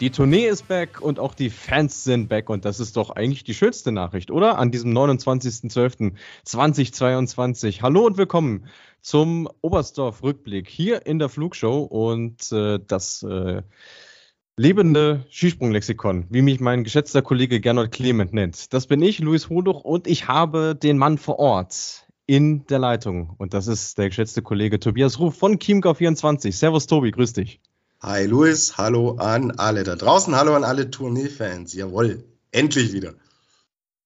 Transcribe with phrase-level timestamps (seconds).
[0.00, 3.44] Die Tournee ist back und auch die Fans sind back und das ist doch eigentlich
[3.44, 4.56] die schönste Nachricht, oder?
[4.56, 7.82] An diesem 29.12.2022.
[7.82, 8.64] Hallo und willkommen
[9.02, 13.60] zum Oberstdorf-Rückblick hier in der Flugshow und äh, das äh,
[14.56, 18.72] lebende Skisprunglexikon, wie mich mein geschätzter Kollege Gernot Clement nennt.
[18.72, 23.34] Das bin ich, Luis Hoduch, und ich habe den Mann vor Ort in der Leitung
[23.36, 26.52] und das ist der geschätzte Kollege Tobias Ruf von Chiemgau24.
[26.52, 27.60] Servus Tobi, grüß dich.
[28.02, 31.74] Hi Luis, hallo an alle da draußen, hallo an alle Tourneefans.
[31.74, 33.12] Jawohl, endlich wieder.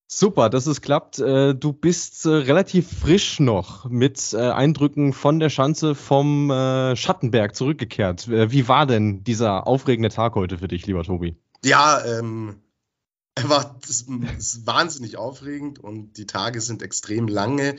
[0.08, 1.20] Super, dass es klappt.
[1.20, 6.48] Äh, du bist äh, relativ frisch noch mit äh, Eindrücken von der Schanze vom
[6.96, 8.28] Schattenberg zurückgekehrt.
[8.28, 11.36] Wie war denn dieser aufregende Tag heute für dich, lieber Tobi?
[11.64, 12.56] Ja, ähm,
[13.36, 17.76] er war das, das wahnsinnig aufregend und die Tage sind extrem lange.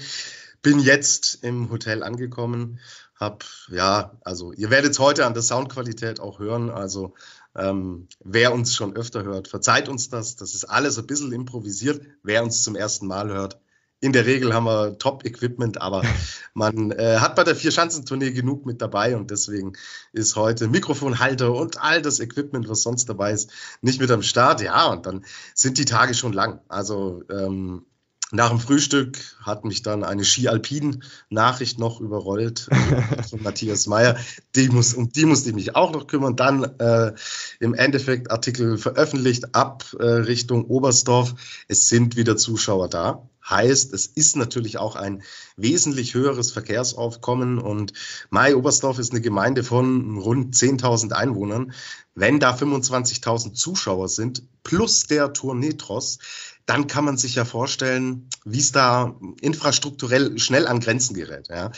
[0.62, 2.80] Bin jetzt im Hotel angekommen
[3.16, 6.70] hab, ja, also ihr werdet es heute an der Soundqualität auch hören.
[6.70, 7.14] Also
[7.56, 10.36] ähm, wer uns schon öfter hört, verzeiht uns das.
[10.36, 12.02] Das ist alles ein bisschen improvisiert.
[12.24, 13.60] Wer uns zum ersten Mal hört,
[14.02, 16.04] in der Regel haben wir Top-Equipment, aber
[16.54, 19.74] man äh, hat bei der Vier-Schanzentournee genug mit dabei und deswegen
[20.12, 23.50] ist heute Mikrofonhalter und all das Equipment, was sonst dabei ist,
[23.82, 24.62] nicht mit am Start.
[24.62, 26.60] Ja, und dann sind die Tage schon lang.
[26.68, 27.86] Also ähm,
[28.36, 32.69] nach dem Frühstück hat mich dann eine Ski-Alpin-Nachricht noch überrollt
[33.30, 34.17] von Matthias Meyer.
[34.55, 36.36] Die muss, um die musste ich mich auch noch kümmern.
[36.36, 37.13] Dann äh,
[37.59, 41.36] im Endeffekt Artikel veröffentlicht ab äh, Richtung Oberstdorf.
[41.67, 43.28] Es sind wieder Zuschauer da.
[43.47, 45.22] Heißt, es ist natürlich auch ein
[45.56, 47.94] wesentlich höheres Verkehrsaufkommen und
[48.31, 51.72] Mai Oberstdorf ist eine Gemeinde von rund 10.000 Einwohnern.
[52.16, 56.18] Wenn da 25.000 Zuschauer sind, plus der Tournetros,
[56.66, 61.48] dann kann man sich ja vorstellen, wie es da infrastrukturell schnell an Grenzen gerät.
[61.50, 61.72] Ja.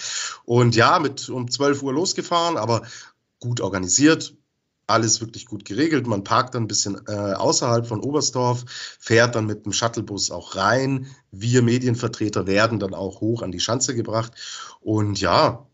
[0.46, 2.84] Und ja, mit um 12 Uhr losgefahren, aber
[3.40, 4.34] gut organisiert,
[4.88, 6.08] alles wirklich gut geregelt.
[6.08, 8.64] Man parkt dann ein bisschen äh, außerhalb von Oberstdorf,
[9.00, 11.08] fährt dann mit dem Shuttlebus auch rein.
[11.32, 14.32] Wir Medienvertreter werden dann auch hoch an die Schanze gebracht.
[14.80, 15.67] Und ja,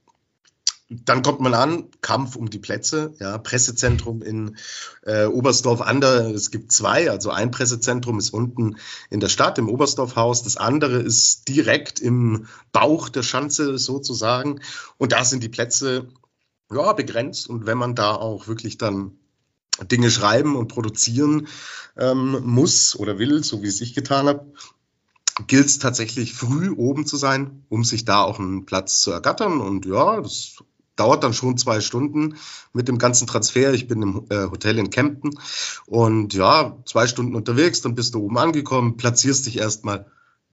[1.06, 4.58] dann kommt man an, Kampf um die Plätze, ja, Pressezentrum in
[5.04, 6.34] äh, Oberstdorf Ander.
[6.34, 8.78] Es gibt zwei, also ein Pressezentrum ist unten
[9.10, 14.62] in der Stadt im Oberstdorfhaus, das andere ist direkt im Bauch der Schanze sozusagen.
[14.98, 16.08] Und da sind die Plätze
[16.72, 17.48] ja begrenzt.
[17.50, 19.18] Und wenn man da auch wirklich dann
[19.92, 21.48] Dinge schreiben und produzieren
[21.98, 24.54] ähm, muss oder will, so wie es ich getan habe,
[25.48, 29.62] gilt es tatsächlich früh oben zu sein, um sich da auch einen Platz zu ergattern.
[29.62, 30.64] Und ja, das
[30.96, 32.36] dauert dann schon zwei Stunden
[32.72, 33.74] mit dem ganzen Transfer.
[33.74, 35.32] Ich bin im äh, Hotel in Kempten
[35.86, 40.12] und ja, zwei Stunden unterwegs, dann bist du oben angekommen, platzierst dich erstmal,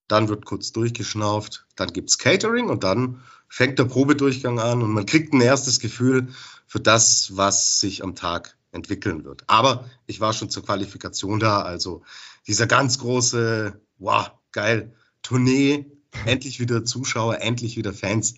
[0.09, 5.07] dann wird kurz durchgeschnauft, dann gibt's Catering und dann fängt der Probedurchgang an und man
[5.07, 6.29] kriegt ein erstes Gefühl
[6.67, 9.43] für das, was sich am Tag entwickeln wird.
[9.49, 12.03] Aber ich war schon zur Qualifikation da, also
[12.47, 15.87] dieser ganz große, wow, geil, Tournee,
[16.27, 18.35] endlich wieder Zuschauer, endlich wieder Fans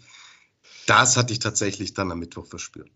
[0.86, 2.90] das hatte ich tatsächlich dann am Mittwoch verspürt.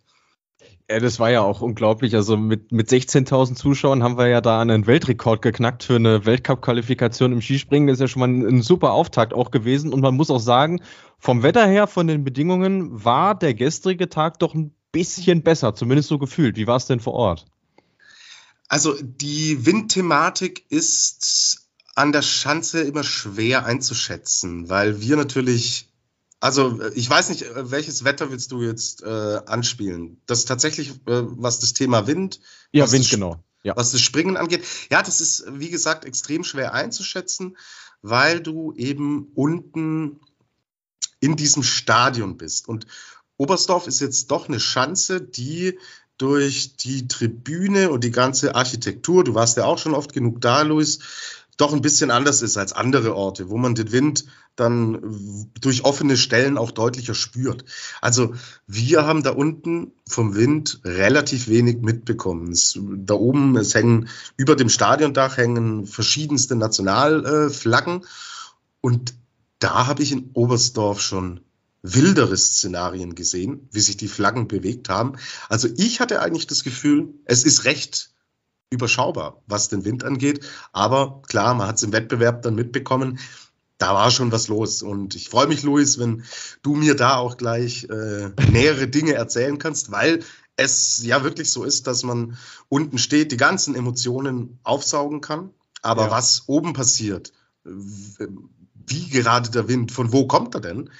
[0.88, 2.14] Ja, das war ja auch unglaublich.
[2.14, 7.32] Also mit, mit 16.000 Zuschauern haben wir ja da einen Weltrekord geknackt für eine Weltcup-Qualifikation
[7.32, 7.88] im Skispringen.
[7.88, 9.92] Das ist ja schon mal ein, ein, super Auftakt auch gewesen.
[9.92, 10.80] Und man muss auch sagen,
[11.18, 16.08] vom Wetter her, von den Bedingungen, war der gestrige Tag doch ein bisschen besser, zumindest
[16.08, 16.56] so gefühlt.
[16.56, 17.46] Wie war es denn vor Ort?
[18.68, 25.85] Also die Windthematik ist an der Schanze immer schwer einzuschätzen, weil wir natürlich
[26.40, 30.20] also äh, ich weiß nicht, äh, welches Wetter willst du jetzt äh, anspielen?
[30.26, 32.40] Das ist tatsächlich, äh, was das Thema Wind.
[32.72, 33.42] Ja, Wind, genau.
[33.62, 33.76] Ja.
[33.76, 34.64] Was das Springen angeht.
[34.90, 37.56] Ja, das ist, wie gesagt, extrem schwer einzuschätzen,
[38.00, 40.20] weil du eben unten
[41.18, 42.68] in diesem Stadion bist.
[42.68, 42.86] Und
[43.36, 45.78] Oberstdorf ist jetzt doch eine Schanze, die
[46.18, 50.62] durch die Tribüne und die ganze Architektur, du warst ja auch schon oft genug da,
[50.62, 51.00] Luis,
[51.56, 54.26] doch ein bisschen anders ist als andere Orte, wo man den Wind
[54.56, 57.64] dann durch offene Stellen auch deutlicher spürt.
[58.00, 58.34] Also
[58.66, 62.52] wir haben da unten vom Wind relativ wenig mitbekommen.
[62.52, 68.04] Es, da oben, es hängen über dem Stadiondach hängen verschiedenste Nationalflaggen
[68.80, 69.14] und
[69.58, 71.40] da habe ich in Oberstdorf schon
[71.82, 75.16] wildere Szenarien gesehen, wie sich die Flaggen bewegt haben.
[75.48, 78.10] Also ich hatte eigentlich das Gefühl, es ist recht
[78.70, 80.44] überschaubar, was den Wind angeht.
[80.72, 83.18] Aber klar, man hat es im Wettbewerb dann mitbekommen.
[83.78, 84.82] Da war schon was los.
[84.82, 86.24] Und ich freue mich, Luis, wenn
[86.62, 90.24] du mir da auch gleich äh, nähere Dinge erzählen kannst, weil
[90.56, 95.50] es ja wirklich so ist, dass man unten steht, die ganzen Emotionen aufsaugen kann.
[95.82, 96.10] Aber ja.
[96.10, 97.32] was oben passiert,
[97.64, 100.90] wie gerade der Wind, von wo kommt er denn,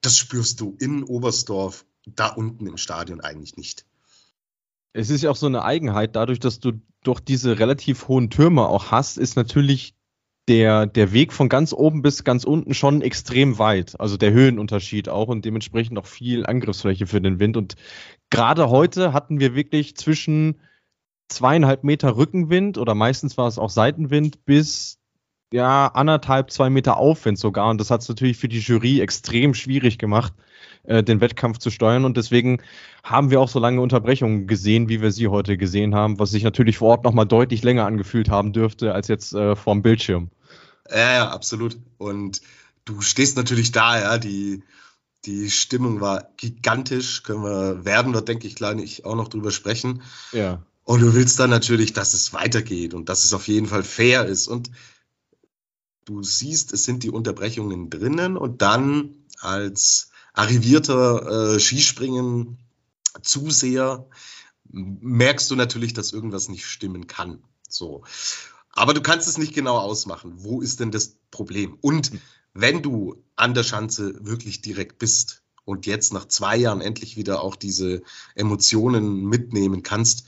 [0.00, 3.84] das spürst du in Oberstdorf, da unten im Stadion eigentlich nicht.
[4.96, 6.72] Es ist ja auch so eine Eigenheit, dadurch, dass du
[7.02, 9.94] durch diese relativ hohen Türme auch hast, ist natürlich
[10.48, 14.00] der, der Weg von ganz oben bis ganz unten schon extrem weit.
[14.00, 17.58] Also der Höhenunterschied auch und dementsprechend auch viel Angriffsfläche für den Wind.
[17.58, 17.74] Und
[18.30, 20.60] gerade heute hatten wir wirklich zwischen
[21.28, 24.98] zweieinhalb Meter Rückenwind oder meistens war es auch Seitenwind bis
[25.52, 27.68] ja anderthalb, zwei Meter Aufwind sogar.
[27.68, 30.32] Und das hat es natürlich für die Jury extrem schwierig gemacht,
[30.86, 32.04] äh, den Wettkampf zu steuern.
[32.04, 32.62] Und deswegen
[33.02, 36.42] haben wir auch so lange Unterbrechungen gesehen, wie wir sie heute gesehen haben, was sich
[36.42, 40.30] natürlich vor Ort nochmal deutlich länger angefühlt haben dürfte als jetzt äh, vorm Bildschirm.
[40.90, 41.76] Ja, ja, absolut.
[41.98, 42.40] Und
[42.84, 44.62] du stehst natürlich da, ja, die,
[45.24, 47.22] die Stimmung war gigantisch.
[47.22, 50.02] Können wir, werden wir, denke ich, gleich auch noch drüber sprechen.
[50.32, 50.62] Ja.
[50.84, 54.24] Und du willst dann natürlich, dass es weitergeht und dass es auf jeden Fall fair
[54.26, 54.46] ist.
[54.46, 54.70] Und
[56.04, 62.58] du siehst, es sind die Unterbrechungen drinnen und dann als arrivierter äh, Skispringen
[63.22, 64.06] Zuseher
[64.68, 67.42] merkst du natürlich, dass irgendwas nicht stimmen kann.
[67.68, 68.04] So.
[68.72, 70.34] Aber du kannst es nicht genau ausmachen.
[70.36, 71.78] Wo ist denn das Problem?
[71.80, 72.12] Und
[72.52, 77.42] wenn du an der Schanze wirklich direkt bist und jetzt nach zwei Jahren endlich wieder
[77.42, 78.02] auch diese
[78.34, 80.26] Emotionen mitnehmen kannst,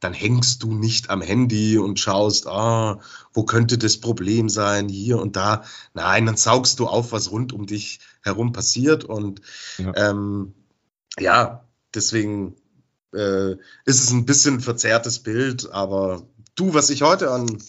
[0.00, 3.00] dann hängst du nicht am Handy und schaust, ah,
[3.32, 5.64] wo könnte das Problem sein, hier und da.
[5.92, 9.04] Nein, dann saugst du auf, was rund um dich herum passiert.
[9.04, 9.40] Und
[9.78, 10.54] ja, ähm,
[11.18, 12.56] ja deswegen
[13.14, 17.62] äh, ist es ein bisschen verzerrtes Bild, aber du, was ich heute an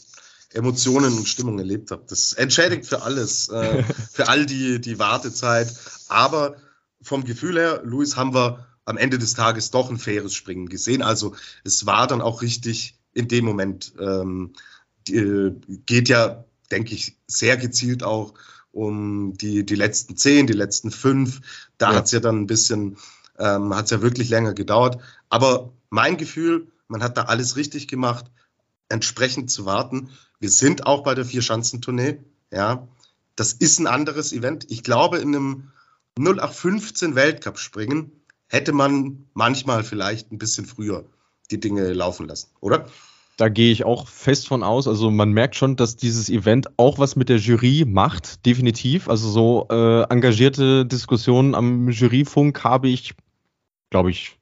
[0.54, 5.74] Emotionen und Stimmung erlebt habe, das entschädigt für alles, äh, für all die, die Wartezeit.
[6.08, 6.56] Aber
[7.02, 11.02] vom Gefühl her, Luis, haben wir am Ende des Tages doch ein faires Springen gesehen.
[11.04, 13.94] Also es war dann auch richtig in dem Moment.
[14.00, 14.54] Ähm,
[15.08, 15.56] die, äh,
[15.86, 18.34] geht ja, denke ich, sehr gezielt auch
[18.72, 21.42] um die, die letzten zehn, die letzten fünf.
[21.78, 21.98] Da ja.
[21.98, 22.98] hat es ja dann ein bisschen,
[23.38, 25.02] ähm, hat es ja wirklich länger gedauert.
[25.30, 28.26] Aber mein Gefühl, man hat da alles richtig gemacht,
[28.90, 30.10] entsprechend zu warten.
[30.40, 32.20] Wir sind auch bei der Vier-Schanzentournee.
[32.52, 32.88] Ja,
[33.36, 34.66] das ist ein anderes Event.
[34.70, 35.72] Ich glaube, in einem
[36.18, 38.12] 0815 Weltcup springen
[38.48, 41.06] hätte man manchmal vielleicht ein bisschen früher
[41.52, 42.88] die Dinge laufen lassen, oder?
[43.40, 44.86] Da gehe ich auch fest von aus.
[44.86, 49.08] Also man merkt schon, dass dieses Event auch was mit der Jury macht, definitiv.
[49.08, 53.14] Also so äh, engagierte Diskussionen am Juryfunk habe ich,
[53.92, 54.38] glaube ich,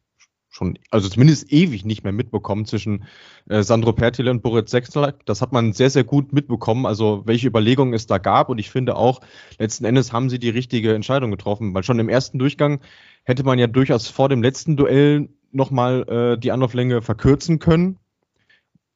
[0.50, 3.06] schon, also zumindest ewig nicht mehr mitbekommen zwischen
[3.48, 5.14] äh, Sandro Pertile und Boris Sechsler.
[5.26, 8.50] Das hat man sehr, sehr gut mitbekommen, also welche Überlegungen es da gab.
[8.50, 9.22] Und ich finde auch,
[9.60, 12.80] letzten Endes haben sie die richtige Entscheidung getroffen, weil schon im ersten Durchgang
[13.26, 18.00] hätte man ja durchaus vor dem letzten Duell nochmal äh, die Anlauflänge verkürzen können.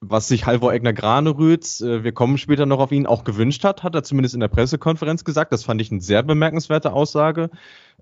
[0.03, 3.83] Was sich Halvor Egner Granerütz, äh, wir kommen später noch auf ihn, auch gewünscht hat,
[3.83, 5.53] hat er zumindest in der Pressekonferenz gesagt.
[5.53, 7.51] Das fand ich eine sehr bemerkenswerte Aussage.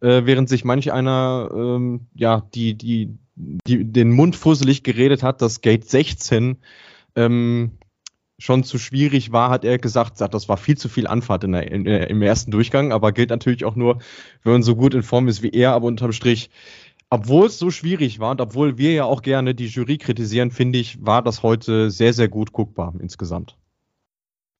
[0.01, 5.41] Äh, während sich manch einer, ähm, ja, die, die, die, den Mund fusselig geredet hat,
[5.41, 6.59] dass Gate 16
[7.17, 7.71] ähm,
[8.37, 11.69] schon zu schwierig war, hat er gesagt, das war viel zu viel Anfahrt in der,
[11.69, 13.99] in, im ersten Durchgang, aber gilt natürlich auch nur,
[14.43, 16.49] wenn man so gut in Form ist wie er, aber unterm Strich,
[17.09, 20.79] obwohl es so schwierig war und obwohl wir ja auch gerne die Jury kritisieren, finde
[20.79, 23.57] ich, war das heute sehr, sehr gut guckbar insgesamt.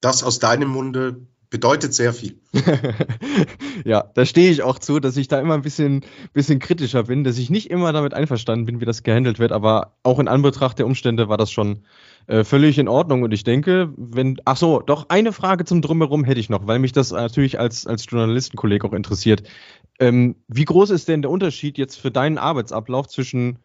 [0.02, 2.40] Das aus deinem Munde bedeutet sehr viel.
[3.86, 7.24] ja, da stehe ich auch zu, dass ich da immer ein bisschen, bisschen kritischer bin,
[7.24, 10.78] dass ich nicht immer damit einverstanden bin, wie das gehandelt wird, aber auch in Anbetracht
[10.78, 11.84] der Umstände war das schon
[12.28, 16.24] äh, völlig in Ordnung und ich denke, wenn, ach so, doch eine Frage zum Drumherum
[16.24, 19.42] hätte ich noch, weil mich das natürlich als, als Journalistenkolleg auch interessiert.
[20.00, 23.60] Ähm, wie groß ist denn der Unterschied jetzt für deinen Arbeitsablauf zwischen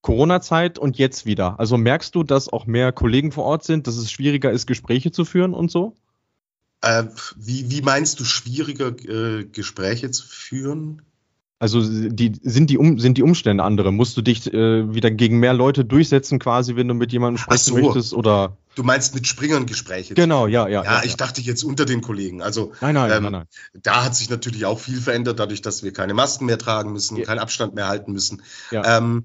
[0.00, 1.60] Corona-Zeit und jetzt wieder?
[1.60, 5.12] Also merkst du, dass auch mehr Kollegen vor Ort sind, dass es schwieriger ist, Gespräche
[5.12, 5.94] zu führen und so?
[6.80, 7.04] Äh,
[7.36, 11.02] wie, wie meinst du, schwieriger äh, Gespräche zu führen?
[11.58, 13.90] Also die, sind, die um, sind die Umstände andere?
[13.90, 17.74] Musst du dich äh, wieder gegen mehr Leute durchsetzen, quasi, wenn du mit jemandem sprechen
[17.74, 17.78] so.
[17.78, 18.12] möchtest?
[18.12, 18.58] Oder?
[18.74, 20.12] Du meinst mit Springern Gespräche?
[20.12, 20.84] Genau, ja, ja.
[20.84, 21.16] Ja, ja ich ja.
[21.16, 22.42] dachte jetzt unter den Kollegen.
[22.42, 23.46] Also nein, nein, ähm, nein, nein.
[23.72, 27.16] da hat sich natürlich auch viel verändert, dadurch, dass wir keine Masken mehr tragen müssen,
[27.16, 27.24] ja.
[27.24, 28.42] keinen Abstand mehr halten müssen.
[28.70, 28.98] Ja.
[28.98, 29.24] Ähm,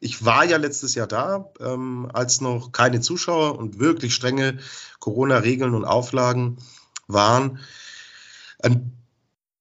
[0.00, 4.58] ich war ja letztes Jahr da, ähm, als noch keine Zuschauer und wirklich strenge
[4.98, 6.56] Corona-Regeln und Auflagen
[7.06, 7.60] waren.
[8.58, 8.96] Ein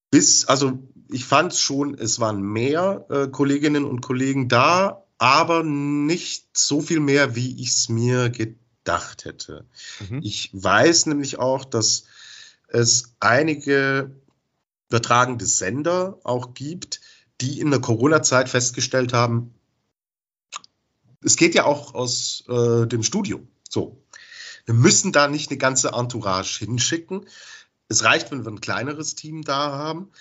[0.09, 0.79] bis, also
[1.11, 6.99] ich fand schon, es waren mehr äh, Kolleginnen und Kollegen da, aber nicht so viel
[6.99, 9.65] mehr, wie ich es mir gedacht hätte.
[10.09, 10.21] Mhm.
[10.23, 12.05] Ich weiß nämlich auch, dass
[12.67, 14.15] es einige
[14.89, 17.01] übertragende Sender auch gibt,
[17.39, 19.53] die in der Corona-Zeit festgestellt haben,
[21.23, 23.45] es geht ja auch aus äh, dem Studio.
[23.69, 24.03] So.
[24.65, 27.27] Wir müssen da nicht eine ganze Entourage hinschicken.
[27.87, 30.11] Es reicht, wenn wir ein kleineres Team da haben,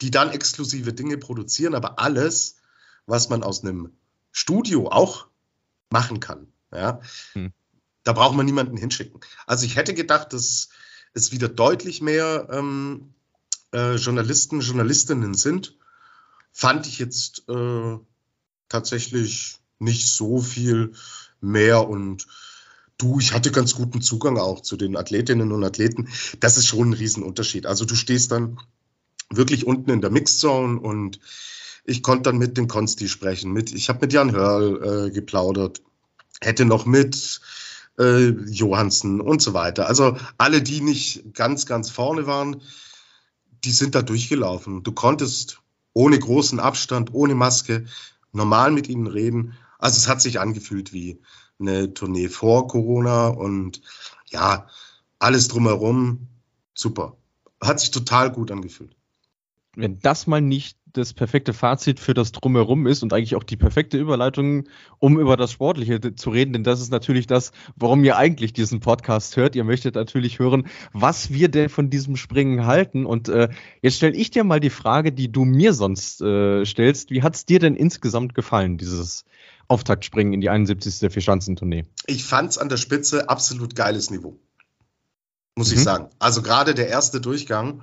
[0.00, 2.56] die dann exklusive Dinge produzieren, aber alles,
[3.06, 3.92] was man aus einem
[4.32, 5.28] Studio auch
[5.90, 7.00] machen kann, ja,
[7.32, 7.52] hm.
[8.04, 9.20] da braucht man niemanden hinschicken.
[9.46, 10.68] Also ich hätte gedacht, dass
[11.14, 13.14] es wieder deutlich mehr ähm,
[13.72, 15.78] äh, Journalisten, Journalistinnen sind.
[16.52, 17.98] Fand ich jetzt äh,
[18.68, 20.92] tatsächlich nicht so viel
[21.40, 22.26] mehr und
[22.98, 26.08] du, ich hatte ganz guten Zugang auch zu den Athletinnen und Athleten.
[26.40, 27.66] Das ist schon ein Riesenunterschied.
[27.66, 28.58] Also du stehst dann
[29.30, 31.20] wirklich unten in der Mixzone und
[31.84, 33.52] ich konnte dann mit dem Konsti sprechen.
[33.52, 35.82] Mit, ich habe mit Jan Hörl äh, geplaudert,
[36.40, 37.40] hätte noch mit
[37.98, 39.86] äh, Johansen und so weiter.
[39.86, 42.62] Also alle, die nicht ganz, ganz vorne waren,
[43.64, 44.82] die sind da durchgelaufen.
[44.82, 45.60] Du konntest
[45.92, 47.86] ohne großen Abstand, ohne Maske
[48.32, 51.20] normal mit ihnen reden also es hat sich angefühlt wie
[51.58, 53.82] eine Tournee vor Corona und
[54.26, 54.66] ja,
[55.18, 56.28] alles drumherum
[56.74, 57.16] super.
[57.60, 58.95] Hat sich total gut angefühlt.
[59.76, 63.56] Wenn das mal nicht das perfekte Fazit für das Drumherum ist und eigentlich auch die
[63.56, 64.64] perfekte Überleitung,
[64.98, 68.80] um über das Sportliche zu reden, denn das ist natürlich das, warum ihr eigentlich diesen
[68.80, 69.54] Podcast hört.
[69.54, 73.04] Ihr möchtet natürlich hören, was wir denn von diesem Springen halten.
[73.04, 73.50] Und äh,
[73.82, 77.10] jetzt stelle ich dir mal die Frage, die du mir sonst äh, stellst.
[77.10, 79.24] Wie hat es dir denn insgesamt gefallen, dieses
[79.68, 81.12] Auftaktspringen in die 71.
[81.12, 81.84] Vierschanzentournee.
[82.06, 84.38] Ich fand es an der Spitze absolut geiles Niveau.
[85.56, 85.76] Muss mhm.
[85.76, 86.10] ich sagen.
[86.18, 87.82] Also gerade der erste Durchgang,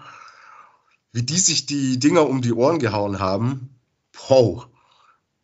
[1.14, 3.70] wie die sich die Dinger um die Ohren gehauen haben,
[4.28, 4.68] wow,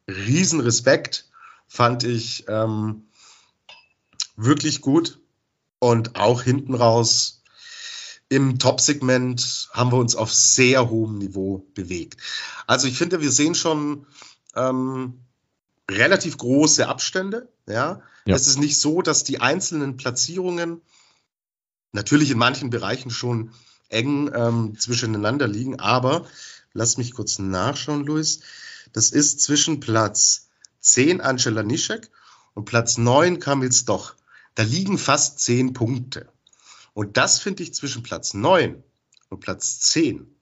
[0.08, 1.30] Riesenrespekt,
[1.68, 3.06] fand ich ähm,
[4.36, 5.20] wirklich gut.
[5.82, 7.42] Und auch hinten raus
[8.28, 12.20] im Top-Segment haben wir uns auf sehr hohem Niveau bewegt.
[12.68, 14.06] Also ich finde, wir sehen schon
[14.56, 15.22] ähm,
[15.90, 17.48] relativ große Abstände.
[17.68, 18.02] Ja?
[18.26, 18.36] ja.
[18.36, 20.82] Es ist nicht so, dass die einzelnen Platzierungen
[21.92, 23.52] natürlich in manchen Bereichen schon
[23.90, 26.26] eng ähm, zwischeneinander liegen, aber
[26.74, 28.42] lass mich kurz nachschauen, Luis.
[28.94, 32.10] Das ist zwischen Platz 10 Angela Nischek
[32.54, 34.16] und Platz 9 Kamil Stoch.
[34.56, 36.32] Da liegen fast 10 Punkte.
[36.94, 38.84] Und das finde ich zwischen Platz 9
[39.30, 40.36] und Platz 10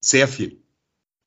[0.00, 0.62] sehr viel.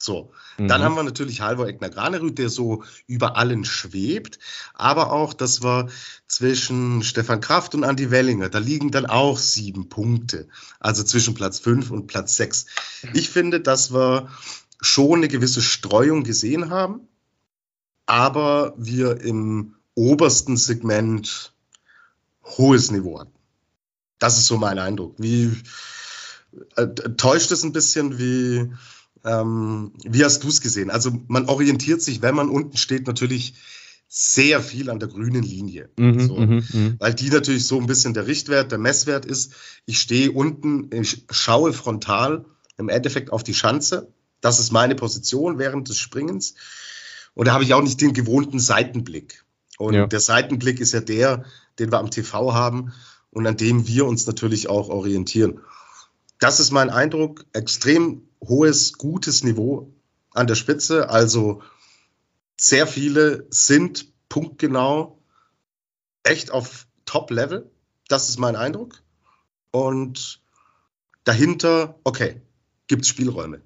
[0.01, 0.85] So, dann mhm.
[0.85, 4.39] haben wir natürlich Halvor Egner Granerüt, der so über allen schwebt,
[4.73, 5.89] aber auch, das war
[6.25, 10.47] zwischen Stefan Kraft und Andy Wellinger, da liegen dann auch sieben Punkte,
[10.79, 12.65] also zwischen Platz fünf und Platz sechs.
[13.13, 14.29] Ich finde, dass wir
[14.79, 17.01] schon eine gewisse Streuung gesehen haben,
[18.05, 21.53] aber wir im obersten Segment
[22.43, 23.35] hohes Niveau hatten.
[24.17, 25.15] Das ist so mein Eindruck.
[25.17, 25.57] Wie
[26.77, 28.71] äh, täuscht es ein bisschen wie
[29.25, 30.89] ähm, wie hast du es gesehen?
[30.89, 33.55] Also man orientiert sich, wenn man unten steht, natürlich
[34.07, 35.89] sehr viel an der grünen Linie.
[35.97, 36.95] Mhm, so, mh, mh.
[36.97, 39.53] Weil die natürlich so ein bisschen der Richtwert, der Messwert ist.
[39.85, 42.45] Ich stehe unten, ich schaue frontal
[42.77, 44.11] im Endeffekt auf die Schanze.
[44.41, 46.55] Das ist meine Position während des Springens.
[47.35, 49.45] Und da habe ich auch nicht den gewohnten Seitenblick.
[49.77, 50.07] Und ja.
[50.07, 51.45] der Seitenblick ist ja der,
[51.77, 52.93] den wir am TV haben
[53.29, 55.59] und an dem wir uns natürlich auch orientieren.
[56.39, 57.45] Das ist mein Eindruck.
[57.53, 59.93] Extrem hohes, gutes Niveau
[60.31, 61.09] an der Spitze.
[61.09, 61.61] Also
[62.57, 65.19] sehr viele sind punktgenau
[66.23, 67.69] echt auf Top-Level.
[68.07, 69.01] Das ist mein Eindruck.
[69.71, 70.41] Und
[71.23, 72.41] dahinter, okay,
[72.87, 73.61] gibt es Spielräume.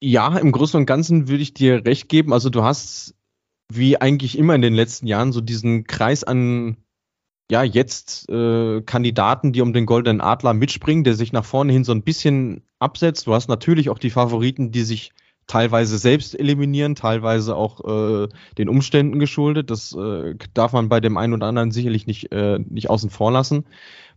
[0.00, 2.32] Ja, im Großen und Ganzen würde ich dir recht geben.
[2.32, 3.14] Also du hast
[3.72, 6.76] wie eigentlich immer in den letzten Jahren so diesen Kreis an
[7.50, 11.84] ja, jetzt äh, Kandidaten, die um den Goldenen Adler mitspringen, der sich nach vorne hin
[11.84, 13.26] so ein bisschen absetzt.
[13.26, 15.12] Du hast natürlich auch die Favoriten, die sich
[15.46, 18.28] teilweise selbst eliminieren, teilweise auch äh,
[18.58, 19.70] den Umständen geschuldet.
[19.70, 23.32] Das äh, darf man bei dem einen oder anderen sicherlich nicht, äh, nicht außen vor
[23.32, 23.64] lassen.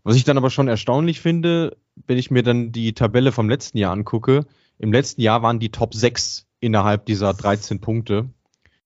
[0.03, 3.77] Was ich dann aber schon erstaunlich finde, wenn ich mir dann die Tabelle vom letzten
[3.77, 4.45] Jahr angucke,
[4.77, 8.29] im letzten Jahr waren die Top 6 innerhalb dieser 13 Punkte.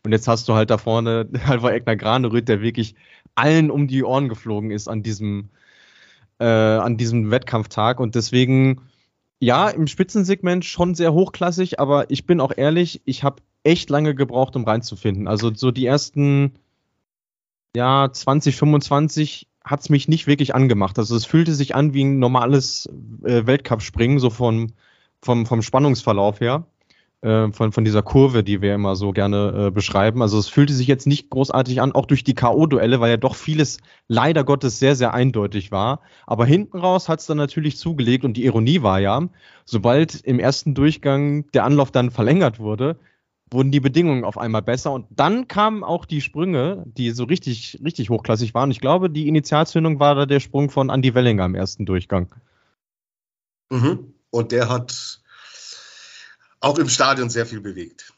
[0.05, 2.95] Und jetzt hast du halt da vorne Halvor Egner Granerüth, der wirklich
[3.35, 5.49] allen um die Ohren geflogen ist an diesem,
[6.39, 7.99] äh, an diesem Wettkampftag.
[7.99, 8.81] Und deswegen,
[9.43, 14.15] ja, im Spitzensegment schon sehr hochklassig, aber ich bin auch ehrlich, ich habe echt lange
[14.15, 15.27] gebraucht, um reinzufinden.
[15.27, 16.53] Also so die ersten,
[17.75, 20.97] ja, 20, 25 hat es mich nicht wirklich angemacht.
[20.97, 22.87] Also es fühlte sich an wie ein normales
[23.23, 24.71] äh, Weltcup-Springen, so vom,
[25.21, 26.65] vom, vom Spannungsverlauf her.
[27.23, 30.21] Äh, von, von dieser Kurve, die wir immer so gerne äh, beschreiben.
[30.21, 33.35] Also es fühlte sich jetzt nicht großartig an, auch durch die K.O.-Duelle, weil ja doch
[33.35, 33.77] vieles
[34.09, 36.01] leider Gottes sehr, sehr eindeutig war.
[36.27, 39.29] Aber hinten raus hat es dann natürlich zugelegt und die Ironie war ja,
[39.63, 42.97] sobald im ersten Durchgang der Anlauf dann verlängert wurde,
[43.49, 47.79] wurden die Bedingungen auf einmal besser und dann kamen auch die Sprünge, die so richtig,
[47.83, 48.69] richtig hochklassig waren.
[48.69, 52.33] Ich glaube, die Initialzündung war da der Sprung von Andy Wellinger im ersten Durchgang.
[53.71, 54.13] Mhm.
[54.29, 55.22] Und der hat
[56.63, 58.13] auch im Stadion sehr viel bewegt.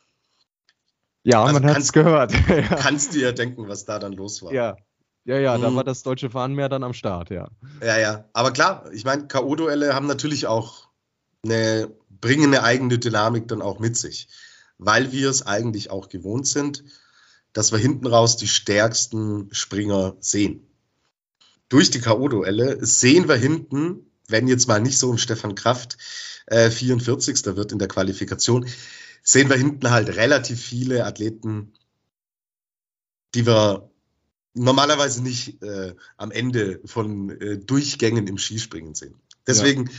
[1.23, 2.33] Ja, also man hat es gehört.
[2.79, 4.53] Kannst du ja denken, was da dann los war.
[4.53, 4.77] Ja,
[5.23, 5.61] ja, ja, mhm.
[5.61, 7.49] da war das deutsche Fahnenmeer dann am Start, ja.
[7.81, 8.25] Ja, ja.
[8.33, 10.87] Aber klar, ich meine, K.O.-Duelle haben natürlich auch
[11.43, 14.27] eine, bringen eine eigene Dynamik dann auch mit sich
[14.77, 16.83] weil wir es eigentlich auch gewohnt sind,
[17.53, 20.67] dass wir hinten raus die stärksten Springer sehen.
[21.69, 25.97] Durch die K.O.-Duelle sehen wir hinten, wenn jetzt mal nicht so ein Stefan Kraft
[26.47, 27.45] äh, 44.
[27.55, 28.67] wird in der Qualifikation,
[29.23, 31.73] sehen wir hinten halt relativ viele Athleten,
[33.33, 33.89] die wir
[34.53, 39.15] normalerweise nicht äh, am Ende von äh, Durchgängen im Skispringen sehen.
[39.45, 39.93] Deswegen, ja.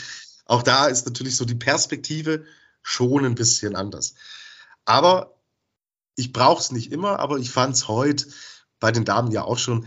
[0.47, 2.45] auch da ist natürlich so die Perspektive
[2.83, 4.15] schon ein bisschen anders.
[4.85, 5.37] Aber
[6.15, 8.27] ich brauche es nicht immer, aber ich fand es heute
[8.81, 9.87] bei den Damen ja auch schon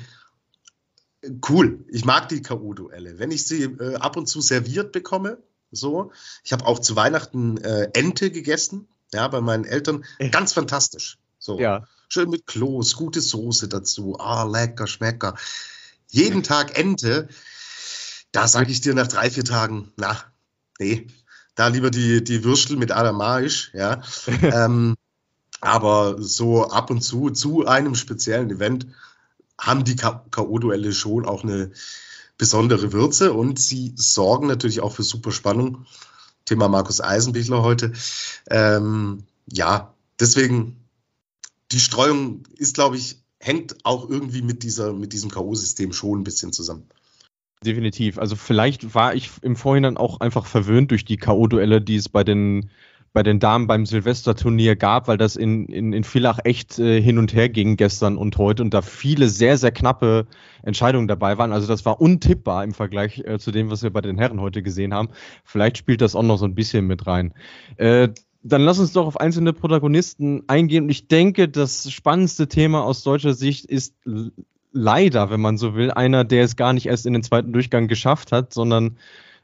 [1.49, 1.85] cool.
[1.89, 3.17] Ich mag die K.O.-Duelle.
[3.17, 6.11] Wenn ich sie äh, ab und zu serviert bekomme, so.
[6.43, 10.05] Ich habe auch zu Weihnachten äh, Ente gegessen, ja, bei meinen Eltern.
[10.31, 11.17] Ganz fantastisch.
[11.39, 11.59] So.
[11.59, 11.87] Ja.
[12.09, 14.17] Schön mit Kloß, gute Soße dazu.
[14.19, 15.35] Ah, lecker, schmecker.
[16.07, 17.27] Jeden Tag Ente.
[18.31, 20.17] Da sage ich dir nach drei, vier Tagen, na,
[20.77, 21.07] nee,
[21.55, 24.01] da lieber die, die Würstel mit Adamaisch, ja.
[24.41, 24.95] ähm,
[25.61, 28.87] aber so ab und zu, zu einem speziellen Event,
[29.59, 31.71] haben die K.O.-Duelle schon auch eine
[32.39, 35.85] besondere Würze und sie sorgen natürlich auch für super Spannung.
[36.45, 37.91] Thema Markus Eisenbichler heute.
[38.49, 40.77] Ähm, ja, deswegen,
[41.71, 46.23] die Streuung ist, glaube ich, hängt auch irgendwie mit, dieser, mit diesem K.O.-System schon ein
[46.23, 46.87] bisschen zusammen.
[47.63, 48.17] Definitiv.
[48.17, 52.23] Also vielleicht war ich im Vorhinein auch einfach verwöhnt durch die K.O.-Duelle, die es bei
[52.23, 52.69] den,
[53.13, 57.17] bei den Damen beim Silvesterturnier gab, weil das in, in, in Villach echt äh, hin
[57.17, 60.27] und her ging gestern und heute und da viele sehr, sehr knappe
[60.63, 61.51] Entscheidungen dabei waren.
[61.51, 64.61] Also das war untippbar im Vergleich äh, zu dem, was wir bei den Herren heute
[64.61, 65.09] gesehen haben.
[65.43, 67.33] Vielleicht spielt das auch noch so ein bisschen mit rein.
[67.77, 68.09] Äh,
[68.41, 70.85] dann lass uns doch auf einzelne Protagonisten eingehen.
[70.85, 73.95] Und ich denke, das spannendste Thema aus deutscher Sicht ist
[74.71, 77.87] leider, wenn man so will, einer, der es gar nicht erst in den zweiten Durchgang
[77.87, 78.97] geschafft hat, sondern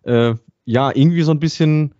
[0.03, 1.93] äh, ja, irgendwie so ein bisschen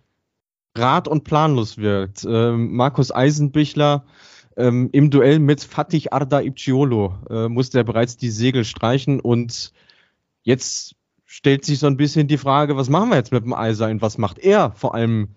[0.76, 2.24] rat- und planlos wirkt.
[2.24, 4.04] Äh, Markus Eisenbichler
[4.56, 9.72] ähm, im Duell mit Fatih Arda Ipciolo äh, musste er bereits die Segel streichen und
[10.42, 13.90] jetzt stellt sich so ein bisschen die Frage, was machen wir jetzt mit dem Eiser
[14.00, 15.28] was macht er vor allem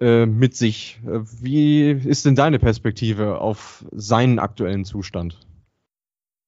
[0.00, 1.00] äh, mit sich?
[1.06, 5.38] Äh, wie ist denn deine Perspektive auf seinen aktuellen Zustand?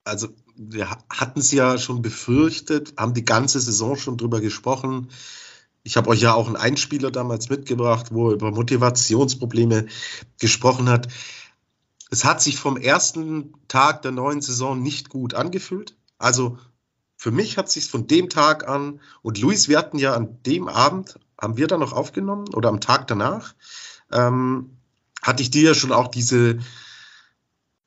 [0.05, 5.09] Also wir hatten es ja schon befürchtet, haben die ganze Saison schon drüber gesprochen.
[5.83, 9.87] Ich habe euch ja auch einen Einspieler damals mitgebracht, wo er über Motivationsprobleme
[10.38, 11.09] gesprochen hat.
[12.11, 15.97] Es hat sich vom ersten Tag der neuen Saison nicht gut angefühlt.
[16.19, 16.59] Also
[17.17, 20.69] für mich hat sich von dem Tag an und Luis, wir hatten ja an dem
[20.69, 23.55] Abend, haben wir da noch aufgenommen oder am Tag danach,
[24.12, 24.79] ähm,
[25.23, 26.59] hatte ich dir ja schon auch diese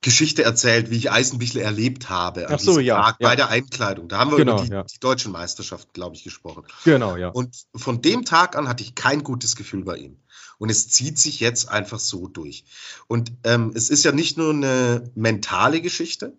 [0.01, 3.29] Geschichte erzählt, wie ich Eisenbichler erlebt habe an Ach so, ja, Tag ja.
[3.29, 4.07] bei der Einkleidung.
[4.07, 4.83] Da haben wir genau, über die, ja.
[4.83, 6.63] die deutschen Meisterschaft, glaube ich, gesprochen.
[6.83, 7.29] Genau, ja.
[7.29, 10.19] Und von dem Tag an hatte ich kein gutes Gefühl bei ihm.
[10.57, 12.65] Und es zieht sich jetzt einfach so durch.
[13.07, 16.37] Und ähm, es ist ja nicht nur eine mentale Geschichte,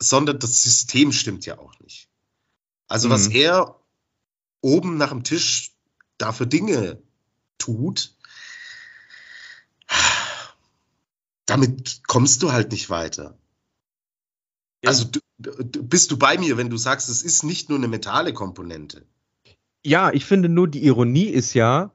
[0.00, 2.08] sondern das System stimmt ja auch nicht.
[2.88, 3.12] Also mhm.
[3.12, 3.80] was er
[4.60, 5.72] oben nach dem Tisch
[6.18, 7.00] da für Dinge
[7.58, 8.15] tut,
[11.46, 13.38] damit kommst du halt nicht weiter.
[14.84, 14.90] Ja.
[14.90, 17.88] Also du, du, bist du bei mir, wenn du sagst, es ist nicht nur eine
[17.88, 19.06] mentale Komponente.
[19.84, 21.92] Ja, ich finde nur, die Ironie ist ja,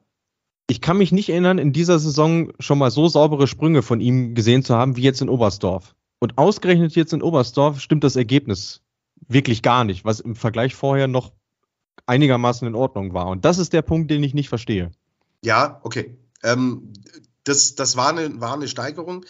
[0.68, 4.34] ich kann mich nicht erinnern, in dieser Saison schon mal so saubere Sprünge von ihm
[4.34, 5.94] gesehen zu haben, wie jetzt in Oberstdorf.
[6.18, 8.80] Und ausgerechnet jetzt in Oberstdorf stimmt das Ergebnis
[9.28, 11.32] wirklich gar nicht, was im Vergleich vorher noch
[12.06, 13.26] einigermaßen in Ordnung war.
[13.26, 14.90] Und das ist der Punkt, den ich nicht verstehe.
[15.44, 16.16] Ja, okay.
[16.42, 16.92] Ähm,
[17.44, 19.24] das, das war, eine, war eine Steigerung.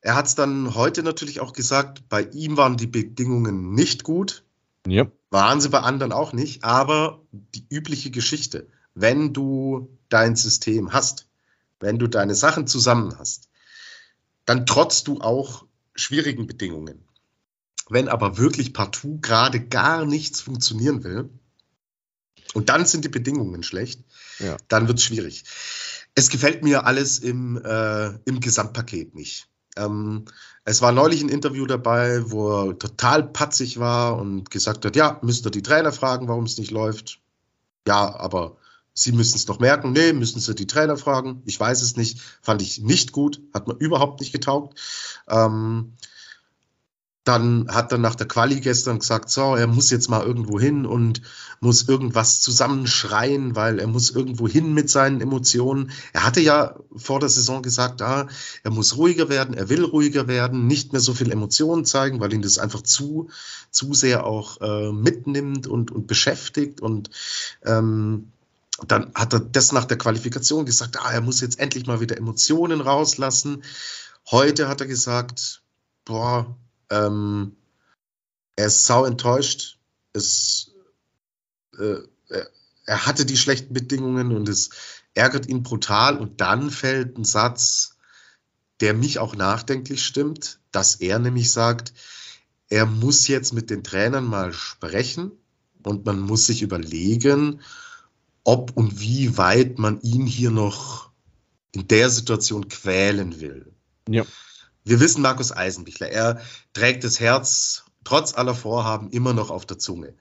[0.00, 4.44] Er hat es dann heute natürlich auch gesagt, bei ihm waren die Bedingungen nicht gut.
[4.86, 5.06] Ja.
[5.30, 11.28] Waren sie bei anderen auch nicht, aber die übliche Geschichte, wenn du dein System hast,
[11.78, 13.48] wenn du deine Sachen zusammen hast,
[14.46, 17.04] dann trotzt du auch schwierigen Bedingungen.
[17.88, 21.30] Wenn aber wirklich partout gerade gar nichts funktionieren will,
[22.54, 24.02] und dann sind die Bedingungen schlecht,
[24.38, 24.56] ja.
[24.68, 25.44] dann wird es schwierig.
[26.14, 29.48] Es gefällt mir alles im, äh, im Gesamtpaket nicht.
[29.76, 30.24] Ähm,
[30.64, 35.18] es war neulich ein Interview dabei, wo er total patzig war und gesagt hat, ja,
[35.22, 37.20] müsst ihr die Trainer fragen, warum es nicht läuft.
[37.86, 38.56] Ja, aber
[38.92, 39.92] Sie müssen es doch merken.
[39.92, 41.42] Nee, müssen Sie die Trainer fragen.
[41.46, 42.20] Ich weiß es nicht.
[42.42, 43.40] Fand ich nicht gut.
[43.54, 44.78] Hat mir überhaupt nicht getaugt.
[45.28, 45.94] Ähm,
[47.30, 50.84] dann hat er nach der Quali gestern gesagt, so, er muss jetzt mal irgendwo hin
[50.84, 51.22] und
[51.60, 55.92] muss irgendwas zusammenschreien, weil er muss irgendwo hin mit seinen Emotionen.
[56.12, 58.26] Er hatte ja vor der Saison gesagt, ah,
[58.64, 62.32] er muss ruhiger werden, er will ruhiger werden, nicht mehr so viel Emotionen zeigen, weil
[62.32, 63.30] ihn das einfach zu,
[63.70, 66.80] zu sehr auch äh, mitnimmt und, und beschäftigt.
[66.80, 67.10] Und
[67.64, 68.32] ähm,
[68.88, 72.16] dann hat er das nach der Qualifikation gesagt, ah, er muss jetzt endlich mal wieder
[72.16, 73.62] Emotionen rauslassen.
[74.32, 75.62] Heute hat er gesagt,
[76.04, 76.56] boah,
[76.90, 77.56] ähm,
[78.56, 79.78] er ist sau enttäuscht.
[80.12, 80.72] Es,
[81.78, 81.96] äh,
[82.86, 84.70] er hatte die schlechten Bedingungen und es
[85.14, 86.18] ärgert ihn brutal.
[86.18, 87.96] Und dann fällt ein Satz,
[88.80, 91.92] der mich auch nachdenklich stimmt, dass er nämlich sagt,
[92.68, 95.32] er muss jetzt mit den Trainern mal sprechen
[95.82, 97.60] und man muss sich überlegen,
[98.44, 101.10] ob und wie weit man ihn hier noch
[101.72, 103.72] in der Situation quälen will.
[104.08, 104.24] Ja.
[104.84, 106.40] Wir wissen Markus Eisenbichler, er
[106.72, 110.14] trägt das Herz trotz aller Vorhaben immer noch auf der Zunge.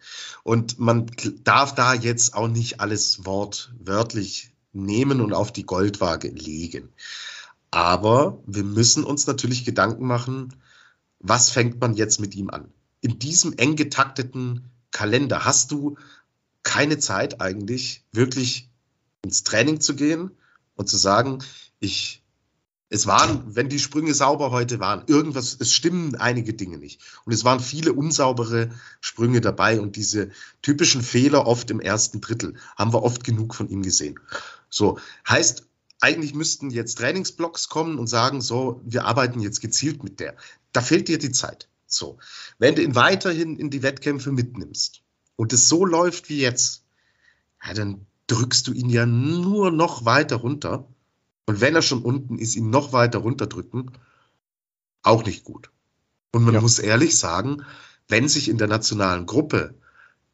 [0.44, 1.08] Und man
[1.44, 6.90] darf da jetzt auch nicht alles wortwörtlich nehmen und auf die Goldwaage legen.
[7.72, 10.56] Aber wir müssen uns natürlich Gedanken machen,
[11.20, 12.72] was fängt man jetzt mit ihm an?
[13.02, 15.98] In diesem eng getakteten Kalender hast du
[16.64, 18.70] keine Zeit eigentlich, wirklich
[19.24, 20.32] ins Training zu gehen
[20.76, 21.44] und zu sagen,
[21.80, 22.19] ich
[22.90, 27.02] es waren, wenn die Sprünge sauber heute waren, irgendwas, es stimmen einige Dinge nicht.
[27.24, 30.32] Und es waren viele unsaubere Sprünge dabei und diese
[30.64, 34.20] typischen Fehler oft im ersten Drittel haben wir oft genug von ihm gesehen.
[34.70, 35.68] So, heißt,
[36.02, 40.36] eigentlich müssten jetzt Trainingsblocks kommen und sagen, so, wir arbeiten jetzt gezielt mit der.
[40.72, 41.68] Da fehlt dir die Zeit.
[41.86, 42.18] So,
[42.58, 45.02] wenn du ihn weiterhin in die Wettkämpfe mitnimmst
[45.36, 46.84] und es so läuft wie jetzt,
[47.64, 50.88] ja, dann drückst du ihn ja nur noch weiter runter
[51.50, 53.90] und wenn er schon unten ist, ihn noch weiter runterdrücken,
[55.02, 55.72] auch nicht gut.
[56.32, 56.62] Und man ja.
[56.62, 57.66] muss ehrlich sagen,
[58.08, 59.74] wenn sich in der nationalen Gruppe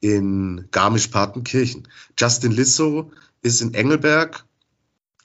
[0.02, 1.88] in Garmisch-Partenkirchen
[2.20, 4.44] Justin Lissow ist in Engelberg,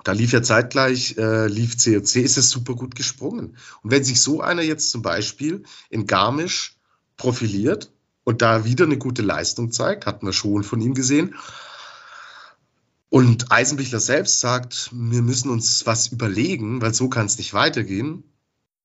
[0.04, 3.56] da lief ja zeitgleich, äh, lief COC, ist es super gut gesprungen.
[3.82, 6.76] Und wenn sich so einer jetzt zum Beispiel in Garmisch
[7.16, 7.90] profiliert
[8.22, 11.34] und da wieder eine gute Leistung zeigt, hatten wir schon von ihm gesehen,
[13.10, 18.22] und Eisenbichler selbst sagt, wir müssen uns was überlegen, weil so kann es nicht weitergehen.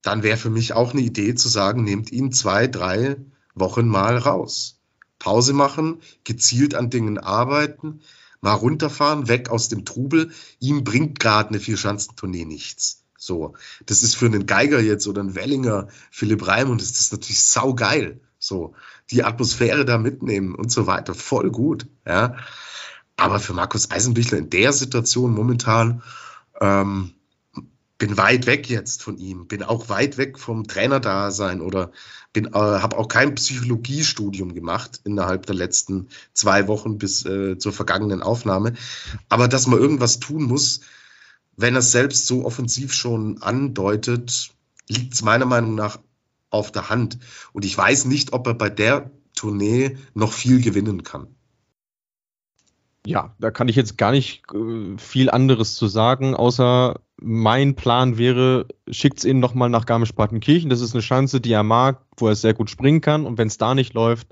[0.01, 3.17] Dann wäre für mich auch eine Idee zu sagen, nehmt ihn zwei, drei
[3.53, 4.81] Wochen mal raus.
[5.19, 8.01] Pause machen, gezielt an Dingen arbeiten,
[8.41, 10.31] mal runterfahren, weg aus dem Trubel.
[10.59, 13.03] Ihm bringt gerade eine Vierschanzentournee nichts.
[13.17, 13.53] So,
[13.85, 17.43] das ist für einen Geiger jetzt oder einen Wellinger, Philipp Reim und das ist natürlich
[17.43, 18.19] saugeil.
[18.39, 18.73] So,
[19.11, 21.87] die Atmosphäre da mitnehmen und so weiter, voll gut.
[22.05, 22.35] Ja,
[23.17, 26.03] aber für Markus Eisenbichler in der Situation momentan
[26.59, 27.13] ähm,
[27.97, 31.91] bin weit weg jetzt von ihm, bin auch weit weg vom Trainerdasein oder
[32.33, 37.71] bin, äh, habe auch kein Psychologiestudium gemacht innerhalb der letzten zwei Wochen bis äh, zur
[37.71, 38.73] vergangenen Aufnahme.
[39.29, 40.81] Aber dass man irgendwas tun muss,
[41.55, 44.51] wenn er selbst so offensiv schon andeutet,
[44.89, 45.99] liegt es meiner Meinung nach
[46.49, 47.19] auf der Hand.
[47.53, 51.34] Und ich weiß nicht, ob er bei der Tournee noch viel gewinnen kann.
[53.05, 58.17] Ja, da kann ich jetzt gar nicht äh, viel anderes zu sagen, außer mein Plan
[58.17, 60.69] wäre, schickt's ihn nochmal nach Garmisch-Partenkirchen.
[60.69, 63.25] Das ist eine Chance, die er mag, wo er sehr gut springen kann.
[63.25, 64.27] Und wenn es da nicht läuft,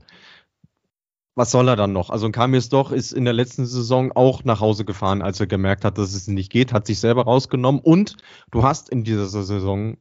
[1.35, 2.09] was soll er dann noch?
[2.09, 5.85] Also Kamis doch ist in der letzten Saison auch nach Hause gefahren, als er gemerkt
[5.85, 7.81] hat, dass es nicht geht, hat sich selber rausgenommen.
[7.81, 8.17] Und
[8.51, 9.97] du hast in dieser Saison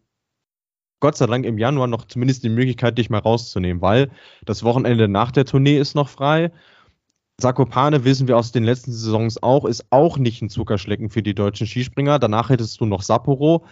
[1.00, 4.10] Gott sei Dank im Januar noch zumindest die Möglichkeit, dich mal rauszunehmen, weil
[4.44, 6.52] das Wochenende nach der Tournee ist noch frei
[7.40, 11.34] Sakopane wissen wir aus den letzten Saisons auch, ist auch nicht ein Zuckerschlecken für die
[11.34, 12.18] deutschen Skispringer.
[12.18, 13.64] Danach hättest du noch Sapporo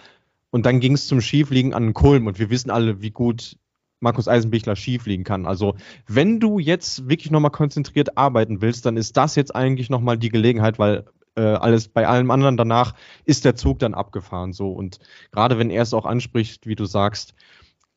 [0.50, 3.56] und dann ging es zum Skifliegen an den Kulm und wir wissen alle, wie gut
[4.00, 5.46] Markus Eisenbichler Skifliegen kann.
[5.46, 10.18] Also wenn du jetzt wirklich nochmal konzentriert arbeiten willst, dann ist das jetzt eigentlich nochmal
[10.18, 11.04] die Gelegenheit, weil
[11.36, 12.94] äh, alles bei allem anderen danach
[13.24, 14.98] ist der Zug dann abgefahren so und
[15.30, 17.34] gerade wenn er es auch anspricht, wie du sagst,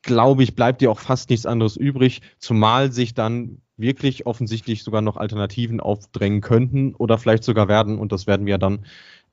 [0.03, 5.01] glaube ich, bleibt dir auch fast nichts anderes übrig, zumal sich dann wirklich offensichtlich sogar
[5.01, 7.97] noch Alternativen aufdrängen könnten oder vielleicht sogar werden.
[7.97, 8.85] Und das werden wir dann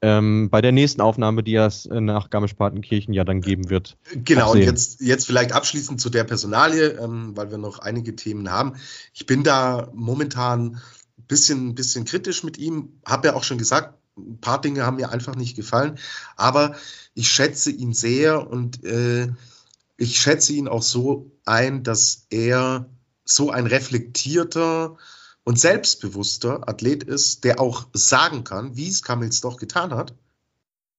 [0.02, 3.98] ähm, bei der nächsten Aufnahme, die es äh, nach Garmisch-Partenkirchen ja dann geben wird.
[4.14, 8.50] Genau, und jetzt, jetzt vielleicht abschließend zu der Personalie, ähm, weil wir noch einige Themen
[8.50, 8.74] haben.
[9.12, 10.80] Ich bin da momentan
[11.18, 14.96] ein bisschen, bisschen kritisch mit ihm, habe ja auch schon gesagt, ein paar Dinge haben
[14.96, 15.98] mir einfach nicht gefallen,
[16.37, 16.74] aber
[17.14, 19.28] ich schätze ihn sehr und äh,
[20.00, 22.88] ich schätze ihn auch so ein, dass er
[23.22, 24.96] so ein reflektierter
[25.44, 30.14] und selbstbewusster Athlet ist, der auch sagen kann, wie es Kamils doch getan hat,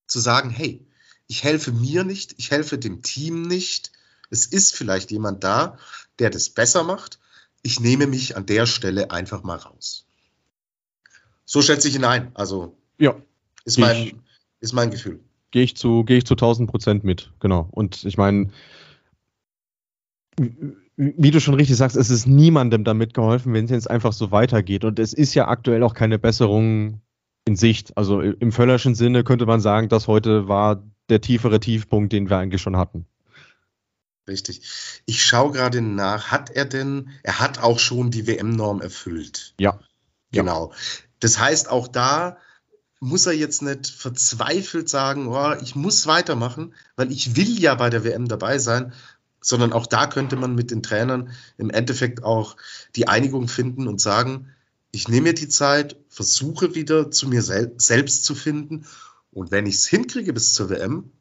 [0.05, 0.85] zu sagen, hey,
[1.25, 3.91] ich helfe mir nicht, ich helfe dem Team nicht,
[4.29, 5.79] es ist vielleicht jemand da,
[6.19, 7.17] der das besser macht,
[7.63, 10.05] ich nehme mich an der Stelle einfach mal raus.
[11.43, 12.29] So schätze ich ihn ein.
[12.35, 13.15] Also ja,
[13.65, 14.21] ist mein,
[14.59, 15.21] ist mein Gefühl.
[15.49, 17.67] Gehe ich zu, gehe ich zu 1000 Prozent mit, genau.
[17.71, 18.51] Und ich meine,
[20.37, 24.31] wie du schon richtig sagst, es ist niemandem damit geholfen, wenn es jetzt einfach so
[24.31, 24.85] weitergeht.
[24.85, 27.01] Und es ist ja aktuell auch keine Besserung
[27.45, 27.97] in Sicht.
[27.97, 32.37] Also im völlerschen Sinne könnte man sagen, dass heute war der tiefere Tiefpunkt, den wir
[32.37, 33.05] eigentlich schon hatten.
[34.27, 35.01] Richtig.
[35.05, 39.55] Ich schaue gerade nach, hat er denn, er hat auch schon die WM-Norm erfüllt.
[39.59, 39.79] Ja.
[40.31, 40.71] Genau.
[41.19, 42.37] Das heißt, auch da
[42.99, 47.89] muss er jetzt nicht verzweifelt sagen, oh, ich muss weitermachen, weil ich will ja bei
[47.89, 48.93] der WM dabei sein,
[49.41, 52.56] sondern auch da könnte man mit den Trainern im Endeffekt auch
[52.95, 54.49] die Einigung finden und sagen,
[54.91, 58.86] ich nehme mir die Zeit, versuche wieder zu mir sel selbst zu finden
[59.32, 61.12] und wenn ich es hinkriege bis zur WM,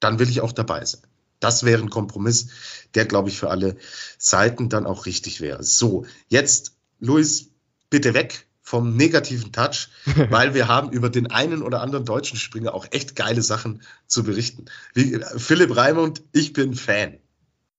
[0.00, 1.02] dann will ich auch dabei sein.
[1.40, 2.48] Das wäre ein Kompromiss,
[2.94, 3.76] der, glaube ich, für alle
[4.18, 5.62] Seiten dann auch richtig wäre.
[5.62, 7.50] So, jetzt, Luis,
[7.90, 9.88] bitte weg vom negativen Touch,
[10.30, 14.24] weil wir haben über den einen oder anderen deutschen Springer auch echt geile Sachen zu
[14.24, 14.66] berichten.
[14.92, 17.14] Wie, Philipp Raimund, ich bin Fan.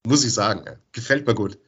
[0.04, 0.66] Muss ich sagen.
[0.92, 1.60] Gefällt mir gut.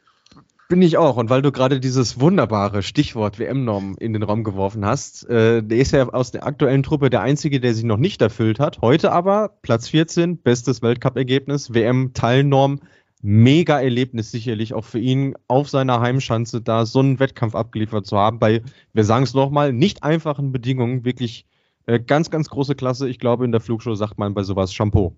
[0.69, 1.17] Bin ich auch.
[1.17, 5.77] Und weil du gerade dieses wunderbare Stichwort WM-Norm in den Raum geworfen hast, äh, der
[5.77, 8.81] ist ja aus der aktuellen Truppe der einzige, der sich noch nicht erfüllt hat.
[8.81, 12.79] Heute aber Platz 14, bestes Weltcup-Ergebnis, WM-Teilnorm.
[13.21, 18.17] Mega Erlebnis sicherlich auch für ihn auf seiner Heimschanze da so einen Wettkampf abgeliefert zu
[18.17, 18.39] haben.
[18.39, 21.05] Bei, wir sagen es nochmal, nicht einfachen Bedingungen.
[21.05, 21.45] Wirklich
[21.85, 23.07] äh, ganz, ganz große Klasse.
[23.07, 25.15] Ich glaube, in der Flugshow sagt man bei sowas Shampoo.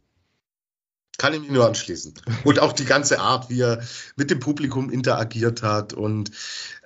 [1.18, 2.13] Kann ich mich nur anschließen.
[2.44, 3.84] Und auch die ganze Art, wie er
[4.16, 6.32] mit dem Publikum interagiert hat und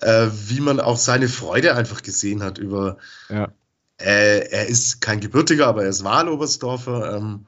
[0.01, 2.97] äh, wie man auch seine Freude einfach gesehen hat über.
[3.29, 3.53] Ja.
[3.99, 7.17] Äh, er ist kein Gebürtiger, aber er ist Wahlobersdorfer.
[7.17, 7.47] Ähm,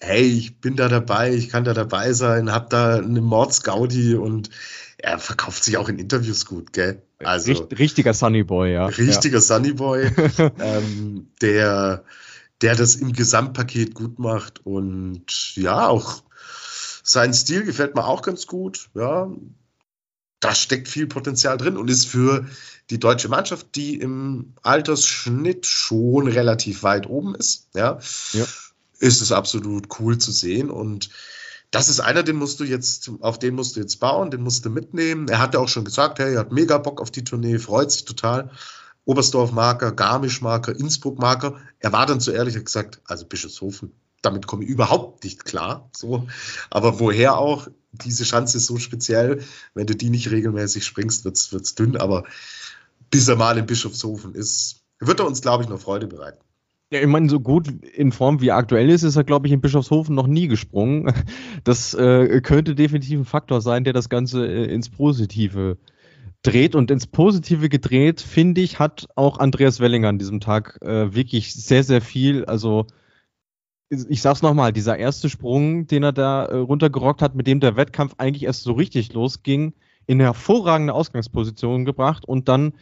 [0.00, 4.50] hey, ich bin da dabei, ich kann da dabei sein, hab da eine Mordsgaudi und
[4.98, 7.02] er verkauft sich auch in Interviews gut, gell?
[7.18, 8.86] Also, Richt, richtiger Sunnyboy, ja.
[8.86, 9.40] Richtiger ja.
[9.40, 10.10] Sunnyboy,
[10.58, 12.04] ähm, der
[12.60, 14.64] der das im Gesamtpaket gut macht.
[14.66, 16.22] Und ja, auch
[17.02, 18.90] sein Stil gefällt mir auch ganz gut.
[18.94, 19.30] Ja,
[20.40, 22.46] da steckt viel Potenzial drin und ist für
[22.88, 27.98] die deutsche Mannschaft, die im Altersschnitt schon relativ weit oben ist, ja,
[28.32, 28.46] ja.
[29.00, 30.70] Ist es absolut cool zu sehen.
[30.70, 31.10] Und
[31.72, 34.64] das ist einer, den musst du jetzt, auf den musst du jetzt bauen, den musst
[34.64, 35.28] du mitnehmen.
[35.28, 37.90] Er hat ja auch schon gesagt, hey, er hat mega Bock auf die Tournee, freut
[37.90, 38.50] sich total.
[39.06, 41.58] Oberstdorf-Marker, Garmisch-Marker, Innsbruck-Marker.
[41.80, 45.90] Er war dann zu ehrlich gesagt, also Bischofshofen, damit komme ich überhaupt nicht klar.
[45.96, 46.28] So.
[46.68, 47.68] Aber woher auch?
[47.92, 49.42] Diese Chance ist so speziell.
[49.74, 51.96] Wenn du die nicht regelmäßig springst, wird es dünn.
[51.96, 52.24] Aber
[53.10, 56.44] bis er mal in Bischofshofen ist, wird er uns, glaube ich, noch Freude bereiten.
[56.92, 59.52] Ja, ich meine, so gut in Form wie er aktuell ist, ist er, glaube ich,
[59.52, 61.12] in Bischofshofen noch nie gesprungen.
[61.64, 65.78] Das äh, könnte definitiv ein Faktor sein, der das Ganze äh, ins Positive
[66.42, 71.14] dreht und ins Positive gedreht, finde ich, hat auch Andreas Wellinger an diesem Tag äh,
[71.14, 72.44] wirklich sehr, sehr viel.
[72.46, 72.86] Also,
[73.90, 77.76] ich sag's nochmal, dieser erste Sprung, den er da äh, runtergerockt hat, mit dem der
[77.76, 79.74] Wettkampf eigentlich erst so richtig losging,
[80.06, 82.72] in hervorragende Ausgangsposition gebracht und dann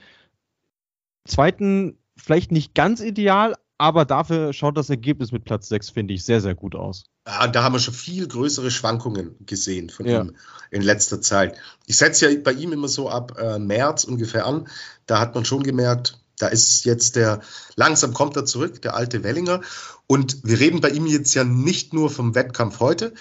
[1.26, 6.24] zweiten, vielleicht nicht ganz ideal, aber dafür schaut das Ergebnis mit Platz 6, finde ich,
[6.24, 7.04] sehr, sehr gut aus.
[7.26, 10.20] Ja, da haben wir schon viel größere Schwankungen gesehen von ja.
[10.20, 10.36] ihm
[10.70, 11.56] in letzter Zeit.
[11.86, 14.68] Ich setze ja bei ihm immer so ab äh, März ungefähr an.
[15.06, 17.40] Da hat man schon gemerkt, da ist jetzt der,
[17.76, 19.60] langsam kommt er zurück, der alte Wellinger.
[20.08, 23.14] Und wir reden bei ihm jetzt ja nicht nur vom Wettkampf heute,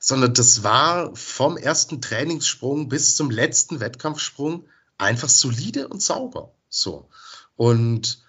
[0.00, 4.66] sondern das war vom ersten Trainingssprung bis zum letzten Wettkampfsprung
[4.98, 6.52] einfach solide und sauber.
[6.68, 7.08] So.
[7.54, 8.24] Und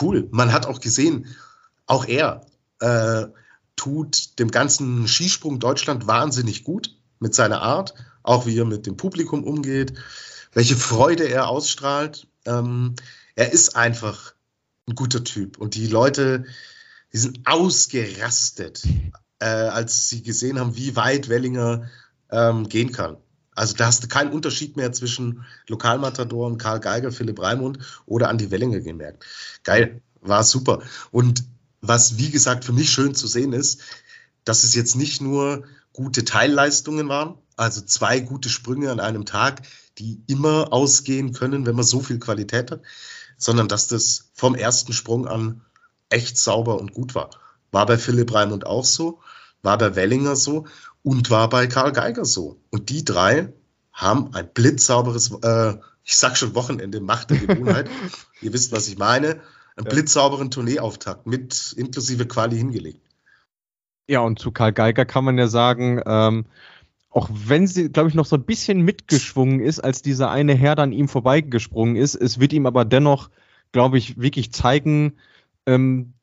[0.00, 0.28] cool.
[0.30, 1.26] Man hat auch gesehen,
[1.86, 2.46] auch er
[2.80, 3.26] äh,
[3.76, 8.96] tut dem ganzen Skisprung Deutschland wahnsinnig gut mit seiner Art, auch wie er mit dem
[8.96, 9.94] Publikum umgeht,
[10.52, 12.26] welche Freude er ausstrahlt.
[12.44, 12.94] Ähm,
[13.34, 14.34] er ist einfach
[14.86, 16.44] ein guter Typ und die Leute,
[17.12, 18.82] die sind ausgerastet,
[19.38, 21.88] äh, als sie gesehen haben, wie weit Wellinger
[22.30, 23.16] ähm, gehen kann.
[23.58, 28.52] Also da hast du keinen Unterschied mehr zwischen Lokalmatadoren, Karl Geiger, Philipp Raimund oder Andi
[28.52, 29.24] Wellinger gemerkt.
[29.64, 30.80] Geil, war super.
[31.10, 31.42] Und
[31.80, 33.80] was, wie gesagt, für mich schön zu sehen ist,
[34.44, 39.62] dass es jetzt nicht nur gute Teilleistungen waren, also zwei gute Sprünge an einem Tag,
[39.98, 42.82] die immer ausgehen können, wenn man so viel Qualität hat,
[43.38, 45.62] sondern dass das vom ersten Sprung an
[46.10, 47.30] echt sauber und gut war.
[47.72, 49.20] War bei Philipp Raimund auch so,
[49.62, 50.66] war bei Wellinger so
[51.02, 52.60] und war bei Karl Geiger so.
[52.70, 53.52] Und die drei
[53.92, 57.90] haben ein blitzsauberes, äh, ich sag schon Wochenende, Macht der Gewohnheit.
[58.40, 59.40] Ihr wisst, was ich meine.
[59.76, 59.92] Einen ja.
[59.92, 63.00] blitzsauberen Tourneeauftakt mit inklusive Quali hingelegt.
[64.08, 66.46] Ja, und zu Karl Geiger kann man ja sagen, ähm,
[67.10, 70.74] auch wenn sie, glaube ich, noch so ein bisschen mitgeschwungen ist, als dieser eine Herr
[70.74, 73.30] dann ihm vorbeigesprungen ist, es wird ihm aber dennoch,
[73.72, 75.14] glaube ich, wirklich zeigen,
[75.66, 76.14] ähm,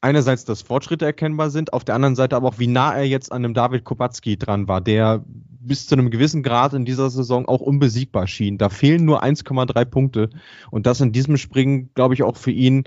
[0.00, 3.32] einerseits, dass Fortschritte erkennbar sind, auf der anderen Seite aber auch, wie nah er jetzt
[3.32, 7.46] an einem David Kubacki dran war, der bis zu einem gewissen Grad in dieser Saison
[7.46, 8.58] auch unbesiegbar schien.
[8.58, 10.30] Da fehlen nur 1,3 Punkte
[10.70, 12.84] und das in diesem Springen, glaube ich, auch für ihn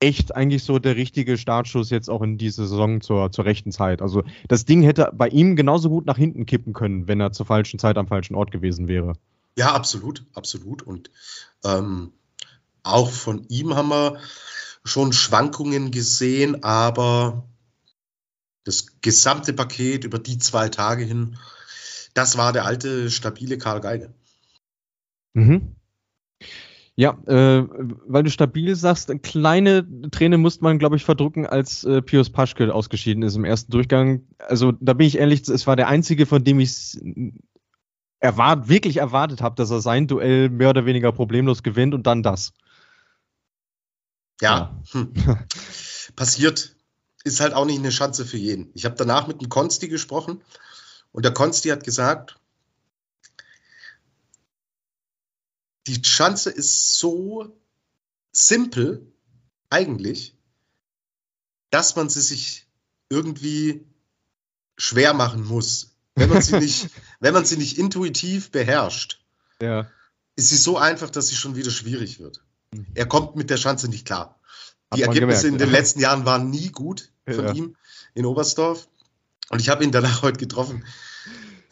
[0.00, 4.00] echt eigentlich so der richtige Startschuss jetzt auch in diese Saison zur, zur rechten Zeit.
[4.00, 7.46] Also das Ding hätte bei ihm genauso gut nach hinten kippen können, wenn er zur
[7.46, 9.14] falschen Zeit am falschen Ort gewesen wäre.
[9.56, 10.82] Ja, absolut, absolut.
[10.82, 11.10] Und
[11.64, 12.12] ähm,
[12.84, 14.18] auch von ihm haben wir
[14.88, 17.48] schon Schwankungen gesehen, aber
[18.64, 21.38] das gesamte Paket über die zwei Tage hin,
[22.14, 24.12] das war der alte, stabile Karl Geige.
[25.34, 25.76] Mhm.
[26.96, 27.64] Ja, äh,
[28.08, 32.28] weil du stabil sagst, eine kleine Träne musste man, glaube ich, verdrücken, als äh, Pius
[32.28, 34.26] Paschke ausgeschieden ist im ersten Durchgang.
[34.38, 36.98] Also da bin ich ehrlich, es war der einzige, von dem ich
[38.18, 42.24] erwart wirklich erwartet habe, dass er sein Duell mehr oder weniger problemlos gewinnt und dann
[42.24, 42.52] das.
[44.40, 44.80] Ja.
[44.92, 45.12] Hm.
[46.16, 46.74] passiert.
[47.24, 48.70] Ist halt auch nicht eine Chance für jeden.
[48.74, 50.42] Ich habe danach mit einem Konsti gesprochen
[51.12, 52.38] und der Konsti hat gesagt,
[55.86, 57.58] die Chance ist so
[58.32, 59.12] simpel
[59.70, 60.36] eigentlich,
[61.70, 62.66] dass man sie sich
[63.08, 63.86] irgendwie
[64.76, 65.96] schwer machen muss.
[66.14, 66.88] Wenn man sie nicht,
[67.20, 69.20] wenn man sie nicht intuitiv beherrscht,
[69.60, 69.90] ja.
[70.36, 72.42] ist sie so einfach, dass sie schon wieder schwierig wird.
[72.94, 74.38] Er kommt mit der Chance nicht klar.
[74.94, 75.78] Die Ergebnisse gemerkt, in den ja.
[75.78, 77.52] letzten Jahren waren nie gut von ja.
[77.52, 77.76] ihm
[78.14, 78.88] in Oberstdorf.
[79.50, 80.84] Und ich habe ihn danach heute getroffen.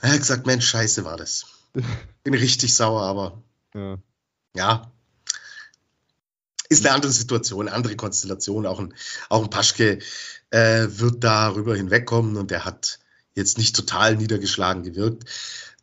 [0.00, 1.46] Er hat gesagt, Mensch, scheiße war das.
[2.24, 3.42] Bin richtig sauer, aber
[3.74, 3.98] ja.
[4.54, 4.92] ja.
[6.68, 8.66] Ist eine andere Situation, eine andere Konstellation.
[8.66, 8.94] Auch ein,
[9.28, 10.00] auch ein Paschke
[10.50, 12.98] äh, wird darüber hinwegkommen und der hat
[13.34, 15.24] jetzt nicht total niedergeschlagen gewirkt.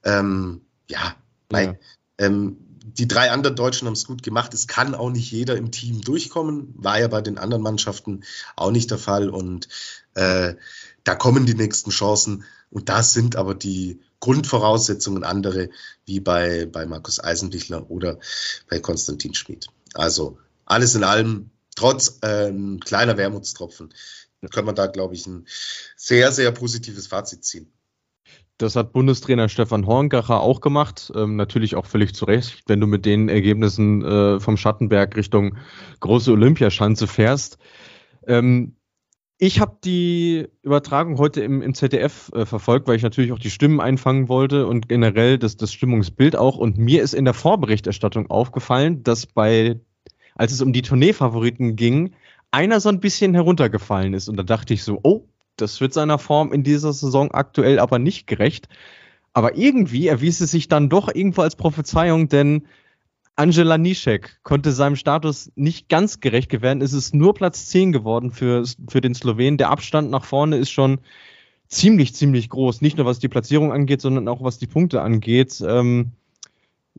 [0.04, 1.16] Ähm, ja,
[1.52, 1.76] ja.
[2.18, 4.54] ähm, die drei anderen Deutschen haben es gut gemacht.
[4.54, 6.74] Es kann auch nicht jeder im Team durchkommen.
[6.76, 8.24] War ja bei den anderen Mannschaften
[8.56, 9.30] auch nicht der Fall.
[9.30, 9.70] Und
[10.16, 10.56] äh,
[11.04, 12.44] da kommen die nächsten Chancen.
[12.70, 15.70] Und da sind aber die Grundvoraussetzungen andere,
[16.06, 18.20] wie bei, bei Markus Eisenbichler oder
[18.70, 19.68] bei Konstantin Schmid.
[19.94, 23.94] Also alles in allem, trotz ähm, kleiner Wermutstropfen,
[24.52, 25.48] können wir da, glaube ich, ein
[25.96, 27.72] sehr, sehr positives Fazit ziehen.
[28.58, 31.12] Das hat Bundestrainer Stefan Horngacher auch gemacht.
[31.16, 35.58] Ähm, natürlich auch völlig zu Recht, wenn du mit den Ergebnissen äh, vom Schattenberg Richtung
[36.00, 37.58] große Olympiaschanze fährst.
[38.28, 38.76] Ähm,
[39.40, 43.50] ich habe die Übertragung heute im, im ZDF äh, verfolgt, weil ich natürlich auch die
[43.50, 46.58] Stimmen einfangen wollte und generell das, das Stimmungsbild auch.
[46.58, 49.82] Und mir ist in der Vorberichterstattung aufgefallen, dass bei,
[50.36, 52.14] als es um die Tourneefavoriten ging,
[52.52, 54.30] einer so ein bisschen heruntergefallen ist.
[54.30, 58.00] Und da dachte ich so, oh, das wird seiner Form in dieser Saison aktuell aber
[58.00, 58.68] nicht gerecht.
[59.34, 62.68] Aber irgendwie erwies es sich dann doch irgendwo als Prophezeiung, denn
[63.36, 66.84] Angela Nischek konnte seinem Status nicht ganz gerecht werden.
[66.84, 69.58] Es ist nur Platz 10 geworden für, für den Slowenen.
[69.58, 71.00] Der Abstand nach vorne ist schon
[71.68, 72.82] ziemlich, ziemlich groß.
[72.82, 75.64] Nicht nur was die Platzierung angeht, sondern auch was die Punkte angeht.
[75.66, 76.12] Ähm,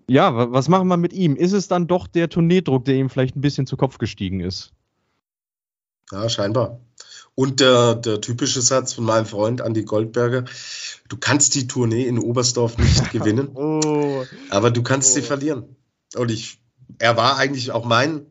[0.08, 1.36] ja, was machen wir mit ihm?
[1.36, 4.72] Ist es dann doch der Tourneedruck, der ihm vielleicht ein bisschen zu Kopf gestiegen ist?
[6.10, 6.80] Ja, scheinbar.
[7.36, 10.44] Und der, der typische Satz von meinem Freund Andy Goldberger,
[11.08, 14.24] du kannst die Tournee in Oberstdorf nicht gewinnen, oh.
[14.50, 15.14] aber du kannst oh.
[15.14, 15.76] sie verlieren.
[16.14, 16.60] Und ich,
[16.98, 18.26] er war eigentlich auch mein,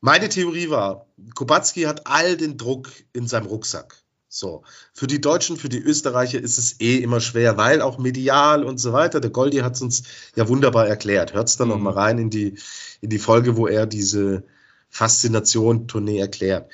[0.00, 3.96] meine Theorie war, Kubacki hat all den Druck in seinem Rucksack.
[4.28, 4.62] So.
[4.92, 8.78] Für die Deutschen, für die Österreicher ist es eh immer schwer, weil auch medial und
[8.78, 9.20] so weiter.
[9.20, 10.02] Der Goldi hat es uns
[10.36, 11.32] ja wunderbar erklärt.
[11.32, 11.74] Hört es dann mhm.
[11.74, 12.58] noch mal rein in die,
[13.00, 14.44] in die Folge, wo er diese
[14.90, 16.70] Faszination-Tournee erklärt.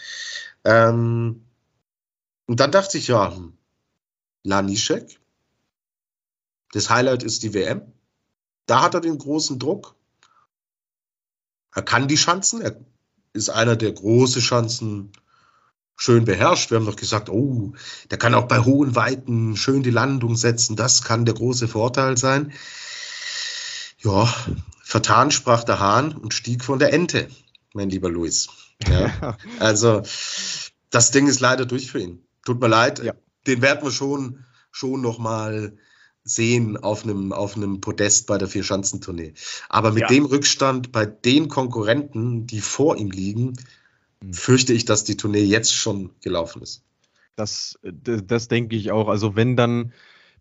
[0.64, 1.44] Ähm,
[2.46, 3.56] und dann dachte ich, ja, hm,
[4.42, 5.20] Lanischek,
[6.72, 7.82] das Highlight ist die WM.
[8.66, 9.94] Da hat er den großen Druck.
[11.72, 12.62] Er kann die Schanzen.
[12.62, 12.76] Er
[13.32, 15.12] ist einer, der große Schanzen
[15.96, 16.70] schön beherrscht.
[16.70, 17.74] Wir haben doch gesagt, oh,
[18.10, 20.76] der kann auch bei hohen Weiten schön die Landung setzen.
[20.76, 22.52] Das kann der große Vorteil sein.
[23.98, 24.32] Ja,
[24.82, 27.28] vertan sprach der Hahn und stieg von der Ente,
[27.72, 28.48] mein lieber Luis.
[28.88, 30.02] Ja, also,
[30.90, 32.24] das Ding ist leider durch für ihn.
[32.44, 33.02] Tut mir leid.
[33.02, 33.14] Ja.
[33.46, 35.76] Den werden wir schon, schon noch mal
[36.24, 39.34] sehen auf einem, auf einem Podest bei der Vierschanzentournee.
[39.68, 40.08] Aber mit ja.
[40.08, 43.54] dem Rückstand bei den Konkurrenten, die vor ihm liegen,
[44.22, 44.32] hm.
[44.32, 46.82] fürchte ich, dass die Tournee jetzt schon gelaufen ist.
[47.36, 49.08] Das, das, das denke ich auch.
[49.08, 49.92] Also wenn dann,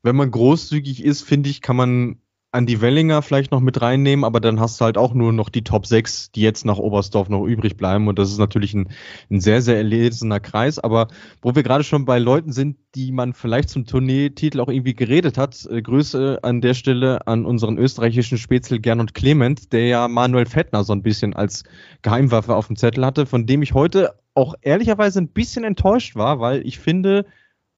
[0.03, 2.19] wenn man großzügig ist, finde ich, kann man
[2.53, 5.49] an die Wellinger vielleicht noch mit reinnehmen, aber dann hast du halt auch nur noch
[5.49, 8.07] die Top 6, die jetzt nach Oberstdorf noch übrig bleiben.
[8.07, 8.89] Und das ist natürlich ein,
[9.31, 10.77] ein sehr, sehr erlesener Kreis.
[10.77, 11.07] Aber
[11.41, 15.35] wo wir gerade schon bei Leuten sind, die man vielleicht zum Tourneetitel auch irgendwie geredet
[15.35, 20.45] hat, äh, Grüße an der Stelle an unseren österreichischen Spätzle Gernot Clement, der ja Manuel
[20.45, 21.63] Fettner so ein bisschen als
[22.03, 26.39] Geheimwaffe auf dem Zettel hatte, von dem ich heute auch ehrlicherweise ein bisschen enttäuscht war,
[26.39, 27.25] weil ich finde,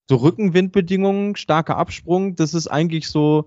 [0.09, 3.45] so Rückenwindbedingungen, starker Absprung, das ist eigentlich so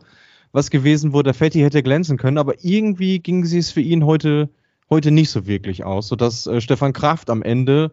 [0.53, 4.49] was gewesen, wo der Fetti hätte glänzen können, aber irgendwie ging es für ihn heute,
[4.91, 7.93] heute nicht so wirklich aus, sodass äh, Stefan Kraft am Ende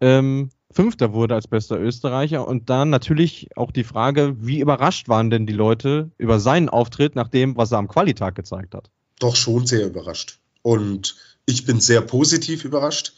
[0.00, 5.30] ähm, Fünfter wurde als bester Österreicher und dann natürlich auch die Frage, wie überrascht waren
[5.30, 8.90] denn die Leute über seinen Auftritt nach dem, was er am Qualitag gezeigt hat?
[9.18, 10.38] Doch schon sehr überrascht.
[10.62, 13.12] Und ich bin sehr positiv überrascht.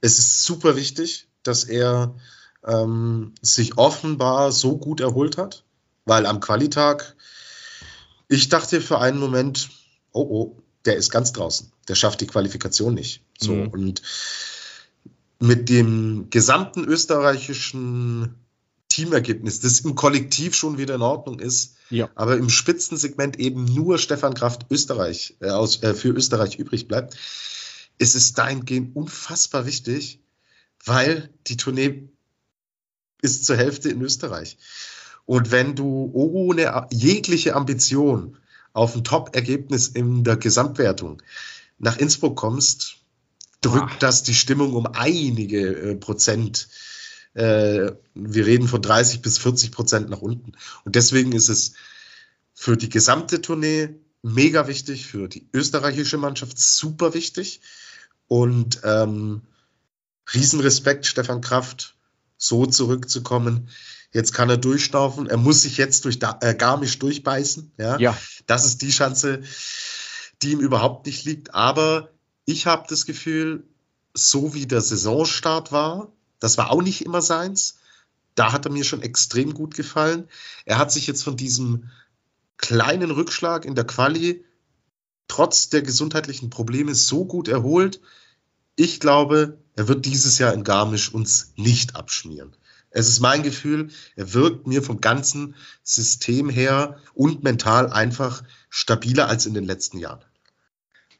[0.00, 2.14] Es ist super wichtig, dass er
[2.66, 5.64] ähm, sich offenbar so gut erholt hat,
[6.06, 7.16] weil am Qualitag
[8.32, 9.68] ich dachte für einen Moment,
[10.12, 11.70] oh oh, der ist ganz draußen.
[11.88, 13.22] Der schafft die Qualifikation nicht.
[13.38, 13.68] So mhm.
[13.68, 14.02] und
[15.38, 18.36] mit dem gesamten österreichischen
[18.88, 22.10] Teamergebnis, das im Kollektiv schon wieder in Ordnung ist, ja.
[22.14, 27.16] aber im Spitzensegment eben nur Stefan Kraft Österreich äh, aus, äh, für Österreich übrig bleibt,
[27.98, 30.20] ist es dahingehend unfassbar wichtig,
[30.84, 32.08] weil die Tournee
[33.20, 34.58] ist zur Hälfte in Österreich.
[35.26, 38.36] Und wenn du ohne jegliche Ambition
[38.72, 41.22] auf ein Top-Ergebnis in der Gesamtwertung
[41.78, 42.96] nach Innsbruck kommst,
[43.60, 43.98] drückt Ach.
[43.98, 46.68] das die Stimmung um einige äh, Prozent.
[47.34, 50.52] Äh, wir reden von 30 bis 40 Prozent nach unten.
[50.84, 51.74] Und deswegen ist es
[52.54, 53.90] für die gesamte Tournee
[54.22, 57.60] mega wichtig, für die österreichische Mannschaft super wichtig.
[58.28, 59.42] Und ähm,
[60.32, 61.96] Riesenrespekt, Stefan Kraft,
[62.36, 63.68] so zurückzukommen.
[64.12, 65.26] Jetzt kann er durchstaufen.
[65.26, 67.72] Er muss sich jetzt durch äh, Garmisch durchbeißen.
[67.78, 67.98] Ja?
[67.98, 68.16] ja.
[68.46, 69.42] Das ist die Chance,
[70.42, 71.54] die ihm überhaupt nicht liegt.
[71.54, 72.10] Aber
[72.44, 73.64] ich habe das Gefühl,
[74.14, 77.78] so wie der Saisonstart war, das war auch nicht immer seins.
[78.34, 80.28] Da hat er mir schon extrem gut gefallen.
[80.64, 81.90] Er hat sich jetzt von diesem
[82.58, 84.44] kleinen Rückschlag in der Quali
[85.28, 88.00] trotz der gesundheitlichen Probleme so gut erholt.
[88.76, 92.54] Ich glaube, er wird dieses Jahr in Garmisch uns nicht abschmieren.
[92.92, 99.28] Es ist mein Gefühl, er wirkt mir vom ganzen System her und mental einfach stabiler
[99.28, 100.20] als in den letzten Jahren.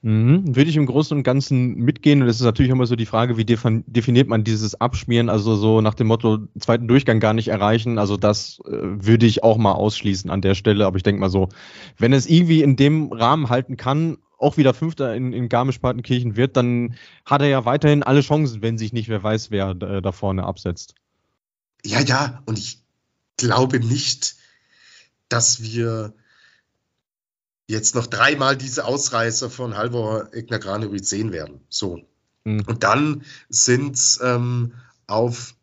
[0.05, 2.23] Mhm, würde ich im Großen und Ganzen mitgehen.
[2.23, 5.81] Und es ist natürlich immer so die Frage, wie definiert man dieses Abschmieren, also so
[5.81, 7.99] nach dem Motto, zweiten Durchgang gar nicht erreichen.
[7.99, 10.87] Also das äh, würde ich auch mal ausschließen an der Stelle.
[10.87, 11.49] Aber ich denke mal so,
[11.99, 16.57] wenn es irgendwie in dem Rahmen halten kann, auch wieder Fünfter in, in Garmisch-Partenkirchen wird,
[16.57, 20.11] dann hat er ja weiterhin alle Chancen, wenn sich nicht wer weiß, wer äh, da
[20.11, 20.97] vorne absetzt.
[21.85, 22.83] Ja, ja, und ich
[23.37, 24.37] glaube nicht,
[25.29, 26.15] dass wir
[27.67, 31.61] jetzt noch dreimal diese Ausreißer von Halvor Egner Granerüth sehen werden.
[31.69, 32.01] So.
[32.45, 32.63] Mhm.
[32.67, 34.75] Und dann sind es ähm,
[35.07, 35.55] auf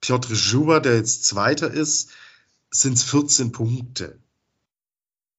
[0.00, 2.10] Piotr Juba, der jetzt Zweiter ist,
[2.70, 4.18] sind es 14 Punkte.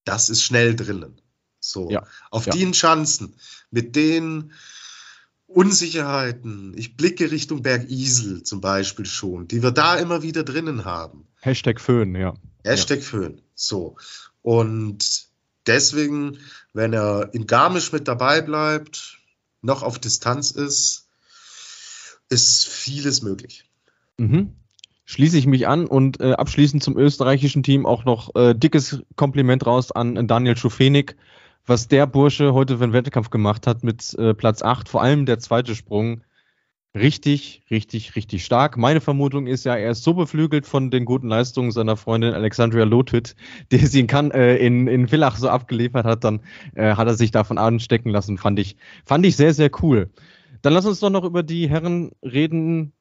[0.04, 1.20] Das ist schnell drinnen.
[1.60, 1.90] So.
[1.90, 2.06] Ja.
[2.30, 2.52] Auf ja.
[2.52, 3.34] den Chancen,
[3.70, 4.52] mit den
[5.54, 11.26] Unsicherheiten, ich blicke Richtung Bergisel zum Beispiel schon, die wir da immer wieder drinnen haben.
[11.40, 12.34] Hashtag Föhn, ja.
[12.64, 13.04] Hashtag ja.
[13.04, 13.96] Föhn, so.
[14.42, 15.26] Und
[15.66, 16.38] deswegen,
[16.72, 19.18] wenn er in Garmisch mit dabei bleibt,
[19.62, 21.08] noch auf Distanz ist,
[22.28, 23.64] ist vieles möglich.
[24.18, 24.54] Mhm.
[25.06, 29.66] Schließe ich mich an und äh, abschließend zum österreichischen Team auch noch äh, dickes Kompliment
[29.66, 31.16] raus an Daniel Schufenig
[31.66, 35.26] was der Bursche heute für einen Wettkampf gemacht hat mit äh, Platz 8, vor allem
[35.26, 36.22] der zweite Sprung,
[36.94, 38.76] richtig, richtig, richtig stark.
[38.76, 42.84] Meine Vermutung ist ja, er ist so beflügelt von den guten Leistungen seiner Freundin Alexandria
[42.84, 43.34] Lotit,
[43.72, 46.40] die sie in, kann, äh, in, in Villach so abgeliefert hat, dann
[46.74, 48.38] äh, hat er sich davon anstecken lassen.
[48.38, 50.10] Fand ich, fand ich sehr, sehr cool.
[50.62, 52.93] Dann lass uns doch noch über die Herren reden,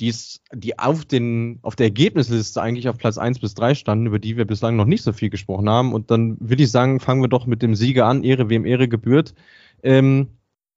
[0.00, 4.18] die's, die auf, den, auf der Ergebnisliste eigentlich auf Platz 1 bis 3 standen, über
[4.18, 5.92] die wir bislang noch nicht so viel gesprochen haben.
[5.92, 8.24] Und dann würde ich sagen, fangen wir doch mit dem Sieger an.
[8.24, 9.34] Ehre, wem Ehre gebührt.
[9.82, 10.28] Ähm,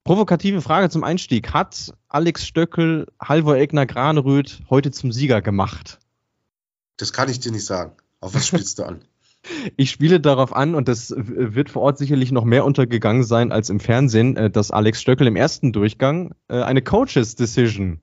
[0.04, 1.52] provokative Frage zum Einstieg.
[1.52, 5.98] Hat Alex Stöckel Halvor Egner Granerüth heute zum Sieger gemacht?
[6.96, 7.92] Das kann ich dir nicht sagen.
[8.20, 9.00] Auf was spielst du an?
[9.76, 13.70] Ich spiele darauf an, und das wird vor Ort sicherlich noch mehr untergegangen sein als
[13.70, 18.00] im Fernsehen, äh, dass Alex Stöckel im ersten Durchgang äh, eine Coaches Decision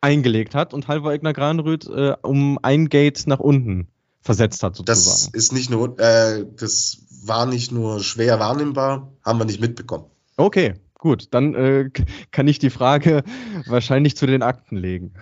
[0.00, 3.88] eingelegt hat und Halvor Egner Granröth äh, um ein Gate nach unten
[4.20, 5.04] versetzt hat, sozusagen.
[5.04, 10.04] Das ist nicht nur, äh, das war nicht nur schwer wahrnehmbar, haben wir nicht mitbekommen.
[10.36, 11.90] Okay, gut, dann äh,
[12.30, 13.22] kann ich die Frage
[13.66, 15.14] wahrscheinlich zu den Akten legen.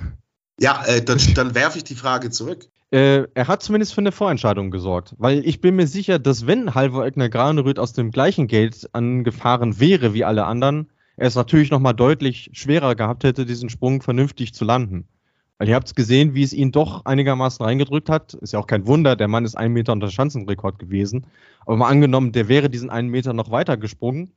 [0.58, 2.68] Ja, äh, dann, dann werfe ich die Frage zurück.
[2.92, 6.74] Äh, er hat zumindest für eine Vorentscheidung gesorgt, weil ich bin mir sicher, dass wenn
[6.74, 11.70] Halvor Egner Granerüth aus dem gleichen Geld angefahren wäre wie alle anderen, er es natürlich
[11.70, 15.08] nochmal deutlich schwerer gehabt hätte, diesen Sprung vernünftig zu landen.
[15.58, 18.34] Weil ihr habt gesehen, wie es ihn doch einigermaßen reingedrückt hat.
[18.34, 21.26] Ist ja auch kein Wunder, der Mann ist einen Meter unter Schanzenrekord gewesen.
[21.64, 24.32] Aber mal angenommen, der wäre diesen einen Meter noch weiter gesprungen,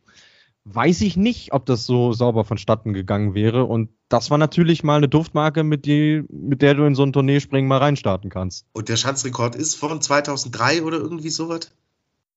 [0.64, 3.66] weiß ich nicht, ob das so sauber vonstatten gegangen wäre.
[3.66, 7.12] Und das war natürlich mal eine Duftmarke, mit, die, mit der du in so ein
[7.12, 8.66] Tourneespringen mal reinstarten kannst.
[8.72, 11.72] Und der Schanzrekord ist von 2003 oder irgendwie sowas?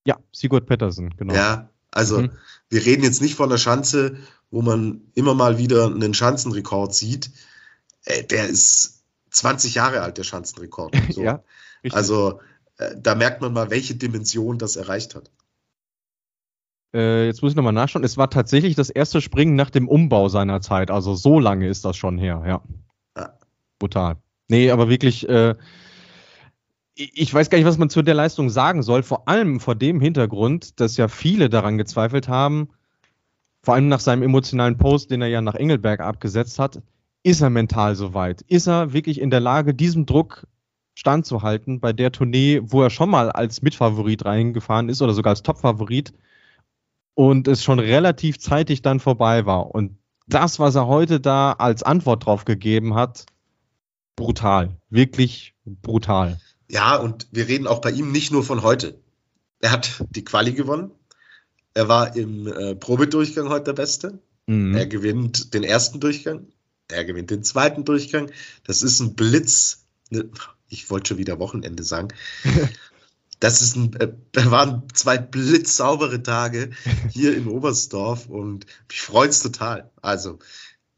[0.05, 1.34] Ja, Sigurd Pettersen, genau.
[1.34, 2.30] Ja, also mhm.
[2.68, 4.16] wir reden jetzt nicht von einer Schanze,
[4.51, 7.30] wo man immer mal wieder einen Schanzenrekord sieht,
[8.05, 10.95] äh, der ist 20 Jahre alt, der Schanzenrekord.
[11.12, 11.22] So.
[11.22, 11.43] ja,
[11.90, 12.40] also
[12.78, 15.30] äh, da merkt man mal, welche Dimension das erreicht hat.
[16.95, 18.05] Äh, jetzt muss ich nochmal nachschauen.
[18.05, 20.90] Es war tatsächlich das erste Springen nach dem Umbau seiner Zeit.
[20.90, 22.62] Also so lange ist das schon her, ja.
[23.16, 23.38] ja.
[23.78, 24.16] Brutal.
[24.49, 25.55] Nee, aber wirklich, äh,
[26.95, 29.03] ich weiß gar nicht, was man zu der Leistung sagen soll.
[29.03, 32.68] Vor allem vor dem Hintergrund, dass ja viele daran gezweifelt haben,
[33.62, 36.82] vor allem nach seinem emotionalen Post, den er ja nach Engelberg abgesetzt hat,
[37.22, 38.43] ist er mental soweit?
[38.43, 40.47] Ist er wirklich in der Lage, diesem Druck
[40.95, 45.43] standzuhalten bei der Tournee, wo er schon mal als Mitfavorit reingefahren ist oder sogar als
[45.43, 46.12] Topfavorit
[47.14, 49.74] und es schon relativ zeitig dann vorbei war.
[49.74, 53.26] Und das, was er heute da als Antwort drauf gegeben hat,
[54.16, 54.76] brutal.
[54.90, 56.38] Wirklich brutal.
[56.72, 58.98] Ja, und wir reden auch bei ihm nicht nur von heute.
[59.60, 60.90] Er hat die Quali gewonnen.
[61.74, 64.18] Er war im äh, Probedurchgang heute der Beste.
[64.46, 64.74] Mhm.
[64.74, 66.46] Er gewinnt den ersten Durchgang.
[66.88, 68.30] Er gewinnt den zweiten Durchgang.
[68.64, 69.84] Das ist ein Blitz.
[70.08, 70.30] Ne,
[70.68, 72.08] ich wollte schon wieder Wochenende sagen.
[73.40, 74.12] Das ist ein, äh,
[74.52, 76.70] waren zwei blitzsaubere Tage
[77.10, 79.90] hier in Oberstdorf und mich freut es total.
[80.00, 80.38] Also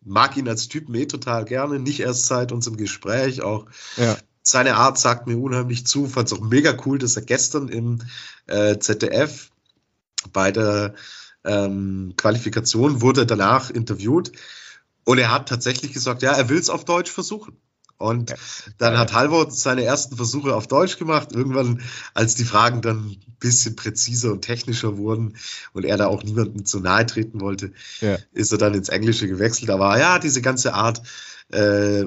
[0.03, 3.65] mag ihn als Typen eh total gerne, nicht erst seit unserem Gespräch, auch
[3.97, 4.19] ja.
[4.47, 6.07] Seine Art sagt mir unheimlich zu.
[6.07, 8.01] Fand es auch mega cool, dass er gestern im
[8.47, 9.51] äh, ZDF
[10.33, 10.95] bei der
[11.45, 14.33] ähm, Qualifikation wurde danach interviewt
[15.05, 17.57] und er hat tatsächlich gesagt, ja, er will es auf Deutsch versuchen.
[17.99, 18.37] Und ja.
[18.79, 21.33] dann hat Halvor seine ersten Versuche auf Deutsch gemacht.
[21.33, 21.83] Irgendwann,
[22.13, 25.37] als die Fragen dann ein bisschen präziser und technischer wurden
[25.73, 28.19] und er da auch niemandem zu nahe treten wollte, ja.
[28.33, 29.71] ist er dann ins Englische gewechselt.
[29.71, 31.03] Aber ja, diese ganze Art,
[31.53, 32.05] äh,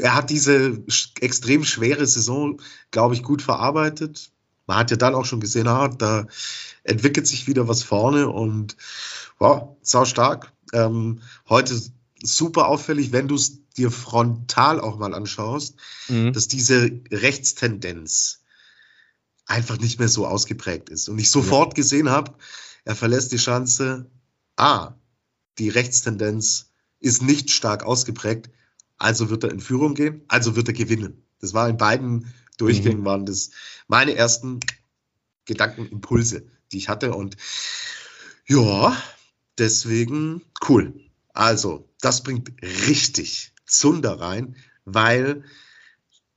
[0.00, 0.82] er hat diese
[1.20, 2.60] extrem schwere Saison,
[2.90, 4.30] glaube ich, gut verarbeitet.
[4.66, 6.26] Man hat ja dann auch schon gesehen, ah, da
[6.84, 8.76] entwickelt sich wieder was vorne und
[9.38, 10.52] wow, sau stark.
[10.72, 11.80] Ähm, heute
[12.22, 15.76] super auffällig, wenn du es dir frontal auch mal anschaust,
[16.08, 16.32] mhm.
[16.32, 18.42] dass diese Rechtstendenz
[19.46, 21.08] einfach nicht mehr so ausgeprägt ist.
[21.08, 21.82] Und ich sofort ja.
[21.82, 22.34] gesehen habe,
[22.84, 24.10] er verlässt die Chance,
[24.56, 24.94] ah,
[25.58, 26.70] die Rechtstendenz
[27.00, 28.50] ist nicht stark ausgeprägt,
[28.98, 31.24] also wird er in Führung gehen, also wird er gewinnen.
[31.40, 33.06] Das war in beiden Durchgängen, mhm.
[33.06, 33.50] waren das
[33.88, 34.60] meine ersten
[35.46, 37.14] Gedankenimpulse, die ich hatte.
[37.14, 37.36] Und
[38.46, 38.96] ja,
[39.58, 41.00] deswegen cool.
[41.32, 45.44] Also, das bringt richtig Zunder rein, weil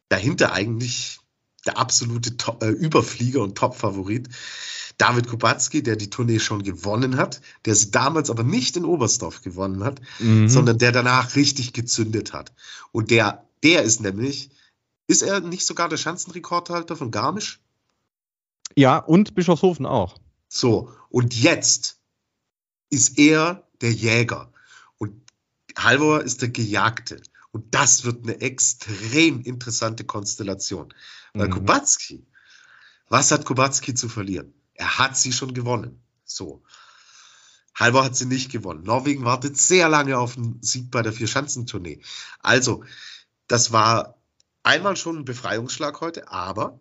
[0.09, 1.19] dahinter eigentlich
[1.65, 4.29] der absolute Top, äh, Überflieger und Top-Favorit
[4.97, 9.41] David Kubacki, der die Tournee schon gewonnen hat, der sie damals aber nicht in Oberstdorf
[9.41, 10.47] gewonnen hat, mhm.
[10.47, 12.53] sondern der danach richtig gezündet hat.
[12.91, 14.51] Und der, der ist nämlich,
[15.07, 17.59] ist er nicht sogar der Schanzenrekordhalter von Garmisch?
[18.75, 20.19] Ja, und Bischofshofen auch.
[20.47, 21.99] So, und jetzt
[22.89, 24.52] ist er der Jäger.
[25.77, 27.21] Halvor ist der Gejagte.
[27.51, 30.93] Und das wird eine extrem interessante Konstellation.
[31.33, 31.53] Weil mhm.
[31.53, 32.25] Kubacki,
[33.09, 34.53] was hat Kubacki zu verlieren?
[34.73, 36.01] Er hat sie schon gewonnen.
[36.25, 36.63] So.
[37.75, 38.83] Halvor hat sie nicht gewonnen.
[38.83, 42.01] Norwegen wartet sehr lange auf einen Sieg bei der Vierschanzentournee.
[42.39, 42.83] Also,
[43.47, 44.17] das war
[44.63, 46.79] einmal schon ein Befreiungsschlag heute, aber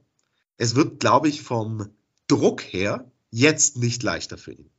[0.56, 1.94] es wird, glaube ich, vom
[2.28, 4.71] Druck her jetzt nicht leichter für ihn.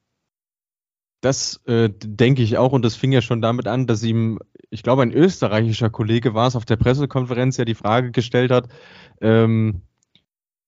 [1.24, 2.74] Das äh, denke ich auch.
[2.74, 6.47] Und das fing ja schon damit an, dass ihm, ich glaube, ein österreichischer Kollege war
[6.47, 8.67] es, auf der Pressekonferenz ja die Frage gestellt hat,
[9.21, 9.84] ähm,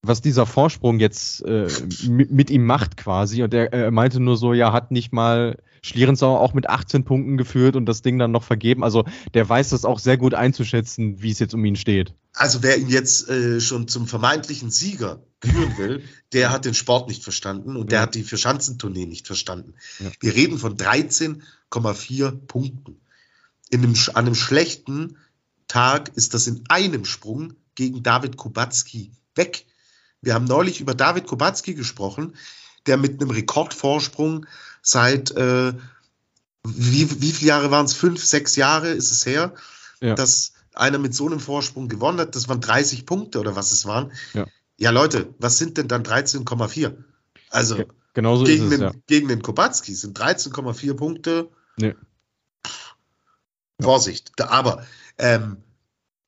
[0.08, 1.68] was dieser Vorsprung jetzt äh,
[2.08, 3.43] mit, ihm macht quasi.
[3.43, 7.38] Und er, er meinte nur so, ja, hat nicht mal Schlierenzauer auch mit 18 Punkten
[7.38, 8.84] geführt und das Ding dann noch vergeben.
[8.84, 12.14] Also der weiß das auch sehr gut einzuschätzen, wie es jetzt um ihn steht.
[12.34, 16.03] Also wer ihn jetzt äh, schon zum vermeintlichen Sieger küren will,
[16.34, 19.76] der hat den Sport nicht verstanden und der hat die Vierschanzentournee nicht verstanden.
[19.99, 20.12] Ja.
[20.20, 22.99] Wir reden von 13,4 Punkten.
[23.70, 25.18] In einem, an einem schlechten
[25.68, 29.66] Tag ist das in einem Sprung gegen David Kubacki weg.
[30.26, 32.36] Wir haben neulich über David Kubacki gesprochen,
[32.88, 34.48] der mit einem Rekordvorsprung
[34.82, 35.72] seit, äh,
[36.64, 37.94] wie, wie viele Jahre waren es?
[37.94, 39.54] Fünf, sechs Jahre ist es her,
[40.02, 40.16] ja.
[40.16, 42.36] dass einer mit so einem Vorsprung gewonnen hat.
[42.36, 44.12] Das waren 30 Punkte oder was es waren.
[44.34, 44.48] Ja,
[44.78, 46.96] ja Leute, was sind denn dann 13,4?
[47.52, 51.50] Also ja, genauso gegen, es, den, gegen den Kubacki sind 13,4 Punkte.
[51.78, 51.94] Nee.
[53.80, 54.42] Vorsicht.
[54.42, 54.84] Aber
[55.20, 55.58] ähm,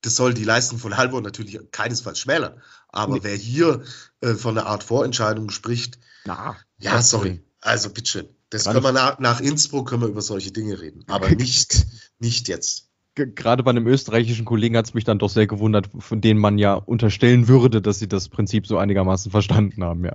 [0.01, 2.61] das soll die Leistung von Halvor natürlich keinesfalls schmälern.
[2.97, 3.19] Aber nee.
[3.23, 3.83] wer hier
[4.21, 7.43] äh, von einer Art Vorentscheidung spricht, Na, ja, sorry.
[7.61, 8.27] Also bitteschön.
[8.49, 11.03] Das können wir nach, nach Innsbruck können wir über solche Dinge reden.
[11.07, 11.85] Aber nicht,
[12.19, 16.21] nicht jetzt gerade bei einem österreichischen Kollegen hat es mich dann doch sehr gewundert, von
[16.21, 20.13] denen man ja unterstellen würde, dass sie das Prinzip so einigermaßen verstanden haben, ja.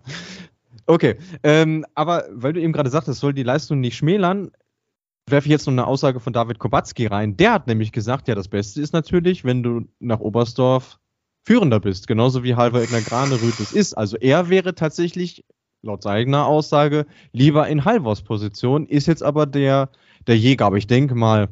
[0.86, 4.52] Okay, ähm, aber weil du eben gerade sagtest, soll die Leistung nicht schmälern,
[5.28, 7.36] werfe ich jetzt noch eine Aussage von David Kobatzki rein.
[7.36, 11.00] Der hat nämlich gesagt, ja, das Beste ist natürlich, wenn du nach Oberstdorf
[11.44, 13.94] Führender bist, genauso wie Halver Egner Granerüth es ist.
[13.94, 15.44] Also er wäre tatsächlich,
[15.82, 19.90] laut seiner Aussage, lieber in Halvors Position, ist jetzt aber der,
[20.26, 20.66] der Jäger.
[20.66, 21.48] Aber ich denke mal,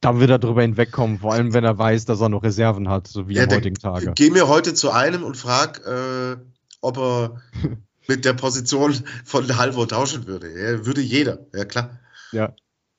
[0.00, 3.06] da wird er drüber hinwegkommen, vor allem wenn er weiß, dass er noch Reserven hat,
[3.06, 4.12] so wie ja, am heutigen Tage.
[4.14, 6.36] Geh mir heute zu einem und frag, äh,
[6.80, 7.42] ob er
[8.08, 8.94] mit der Position
[9.24, 10.48] von Halvor tauschen würde.
[10.48, 11.98] Ja, würde jeder, ja klar.
[12.32, 12.54] Ja.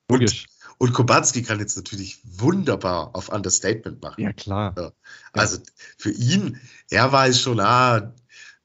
[0.09, 0.47] Und,
[0.77, 4.21] und Kubanski kann jetzt natürlich wunderbar auf Understatement machen.
[4.21, 4.75] Ja, klar.
[4.77, 4.91] Ja.
[5.33, 5.57] Also
[5.97, 6.59] für ihn,
[6.89, 8.13] er weiß schon, ah,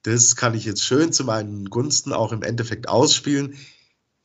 [0.02, 3.56] das kann ich jetzt schön zu meinen Gunsten auch im Endeffekt ausspielen.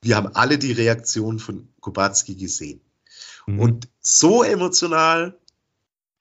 [0.02, 2.82] Wir haben alle die Reaktion von Kubanski gesehen.
[3.46, 3.60] Mhm.
[3.60, 5.38] Und so emotional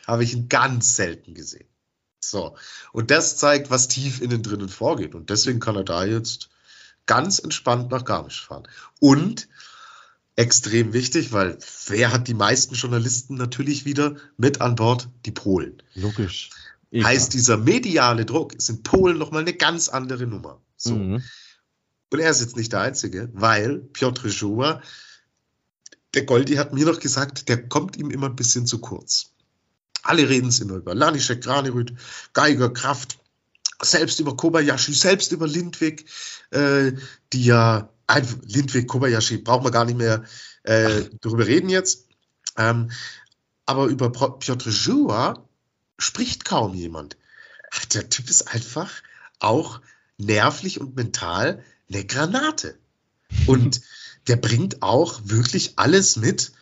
[0.07, 1.69] habe ich ihn ganz selten gesehen.
[2.21, 2.57] So.
[2.93, 5.15] Und das zeigt, was tief innen drinnen vorgeht.
[5.15, 6.49] Und deswegen kann er da jetzt
[7.07, 8.69] ganz entspannt nach Garmisch fahren.
[9.01, 9.49] Und
[10.37, 15.09] extrem wichtig, weil wer hat die meisten Journalisten natürlich wieder mit an Bord?
[15.25, 15.83] Die Polen.
[15.95, 16.51] Logisch.
[16.91, 17.11] Egal.
[17.11, 20.61] Heißt, dieser mediale Druck ist in Polen nochmal eine ganz andere Nummer.
[20.77, 20.95] So.
[20.95, 21.23] Mhm.
[22.11, 24.83] Und er ist jetzt nicht der Einzige, weil Piotr Joa,
[26.15, 29.33] der Goldi hat mir noch gesagt, der kommt ihm immer ein bisschen zu kurz.
[30.03, 31.93] Alle reden es immer über Lanischek, Granerüth,
[32.33, 33.19] Geiger, Kraft,
[33.83, 36.07] selbst über Kobayashi, selbst über Lindwig,
[36.51, 36.93] äh,
[37.33, 40.25] die ja Einfach Lindwig, Kobayashi, brauchen wir gar nicht mehr
[40.63, 42.07] äh, darüber reden jetzt.
[42.57, 42.91] Ähm,
[43.67, 45.49] aber über Piotr Joa
[45.99, 47.17] spricht kaum jemand.
[47.93, 48.91] Der Typ ist einfach
[49.39, 49.81] auch
[50.19, 52.79] nervlich und mental eine Granate.
[53.47, 53.81] Und
[54.29, 56.53] der bringt auch wirklich alles mit,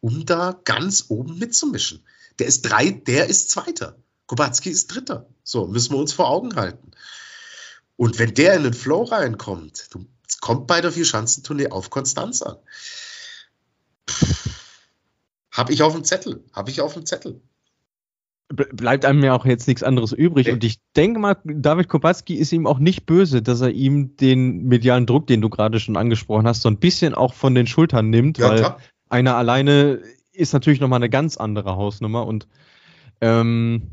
[0.00, 2.04] um da ganz oben mitzumischen.
[2.38, 3.96] Der ist drei, der ist Zweiter.
[4.26, 5.28] Kubacki ist Dritter.
[5.44, 6.92] So, müssen wir uns vor Augen halten.
[7.96, 10.06] Und wenn der in den Flow reinkommt, du
[10.40, 12.56] kommt bei der Vierschanzentournee auf Konstanz an.
[15.50, 16.44] Habe ich auf dem Zettel.
[16.52, 17.40] Habe ich auf dem Zettel.
[18.48, 20.46] Bleibt einem ja auch jetzt nichts anderes übrig.
[20.46, 20.52] Nee.
[20.52, 24.64] Und ich denke mal, David Kopatzki ist ihm auch nicht böse, dass er ihm den
[24.64, 28.10] medialen Druck, den du gerade schon angesprochen hast, so ein bisschen auch von den Schultern
[28.10, 28.78] nimmt, ja, weil klar.
[29.08, 30.02] einer alleine
[30.32, 32.26] ist natürlich nochmal eine ganz andere Hausnummer.
[32.26, 32.46] Und
[33.22, 33.92] ähm,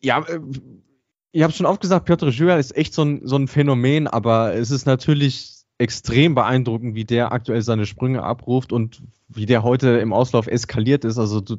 [0.00, 0.24] ja,
[1.32, 4.54] ihr habt schon oft gesagt, Piotr Jura ist echt so ein, so ein Phänomen, aber
[4.54, 9.98] es ist natürlich extrem beeindruckend, wie der aktuell seine Sprünge abruft und wie der heute
[9.98, 11.18] im Auslauf eskaliert ist.
[11.18, 11.58] Also du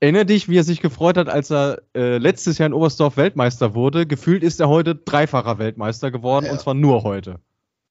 [0.00, 3.74] erinnere dich, wie er sich gefreut hat, als er äh, letztes Jahr in Oberstdorf Weltmeister
[3.74, 4.06] wurde.
[4.06, 6.52] Gefühlt ist er heute dreifacher Weltmeister geworden ja.
[6.52, 7.40] und zwar nur heute.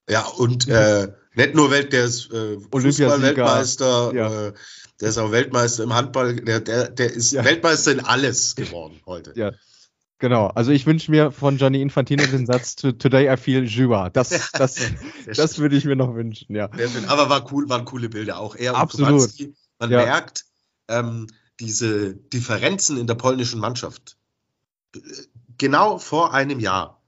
[0.08, 4.48] Ja, und äh, nicht nur Welt, der ist äh, Fußball-Weltmeister, ja.
[4.48, 4.54] äh,
[5.02, 7.44] der ist auch Weltmeister im Handball, der, der, der ist ja.
[7.44, 9.34] Weltmeister in alles geworden heute.
[9.36, 9.52] Ja,
[10.20, 14.10] Genau, also ich wünsche mir von Johnny Infantino den Satz Today I feel Jua.
[14.10, 14.80] Das, das,
[15.26, 16.70] das würde ich mir noch wünschen, ja.
[17.08, 18.40] Aber war cool, waren coole Bilder.
[18.40, 19.10] Auch er Absolut.
[19.10, 19.56] und Kubanski.
[19.80, 20.06] Man ja.
[20.06, 20.46] merkt
[20.88, 21.28] ähm,
[21.60, 24.18] diese Differenzen in der polnischen Mannschaft.
[25.58, 27.02] Genau vor einem Jahr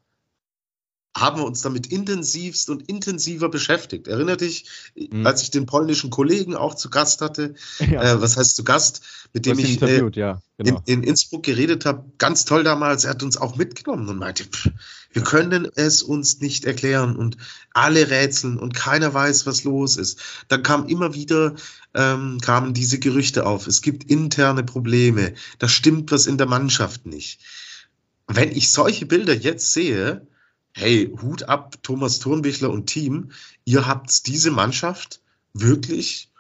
[1.20, 4.08] haben wir uns damit intensivst und intensiver beschäftigt.
[4.08, 4.66] Erinnert dich,
[4.96, 5.26] mhm.
[5.26, 8.04] als ich den polnischen Kollegen auch zu Gast hatte, ja.
[8.04, 9.02] äh, was heißt zu Gast,
[9.34, 10.82] mit dem ich äh, ja, genau.
[10.86, 14.44] in, in, Innsbruck geredet habe, ganz toll damals, er hat uns auch mitgenommen und meinte,
[14.46, 14.70] pff,
[15.12, 17.38] wir können es uns nicht erklären und
[17.74, 20.22] alle rätseln und keiner weiß, was los ist.
[20.48, 21.56] Dann kam immer wieder,
[21.96, 27.06] ähm, kamen diese Gerüchte auf, es gibt interne Probleme, da stimmt was in der Mannschaft
[27.06, 27.40] nicht.
[28.28, 30.28] Wenn ich solche Bilder jetzt sehe,
[30.78, 33.32] hey, Hut ab, Thomas Thurnbichler und Team,
[33.66, 35.22] ihr habt diese Mannschaft
[35.54, 36.32] wirklich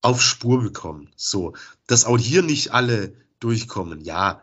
[0.00, 1.10] auf Spur bekommen.
[1.16, 1.54] So,
[1.86, 4.40] dass auch hier nicht alle durchkommen, ja,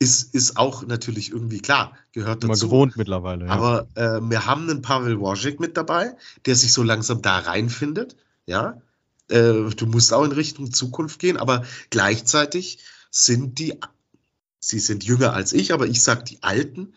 [0.00, 2.48] ist, ist auch natürlich irgendwie klar, gehört dazu.
[2.48, 3.46] Mal gewohnt mittlerweile.
[3.46, 3.52] Ja.
[3.52, 8.16] Aber äh, wir haben einen Pavel Wojcik mit dabei, der sich so langsam da reinfindet,
[8.46, 8.80] ja.
[9.28, 12.78] Äh, du musst auch in Richtung Zukunft gehen, aber gleichzeitig
[13.10, 13.78] sind die
[14.60, 16.92] Sie sind jünger als ich, aber ich sag die Alten,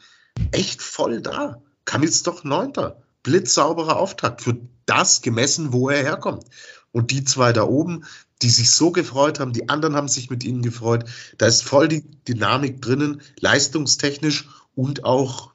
[0.51, 1.61] echt voll da.
[1.86, 3.01] Kamils doch Neunter.
[3.23, 6.45] Blitzsauberer Auftakt für das gemessen, wo er herkommt.
[6.91, 8.05] Und die zwei da oben,
[8.41, 11.05] die sich so gefreut haben, die anderen haben sich mit ihnen gefreut.
[11.38, 15.53] Da ist voll die Dynamik drinnen, leistungstechnisch und auch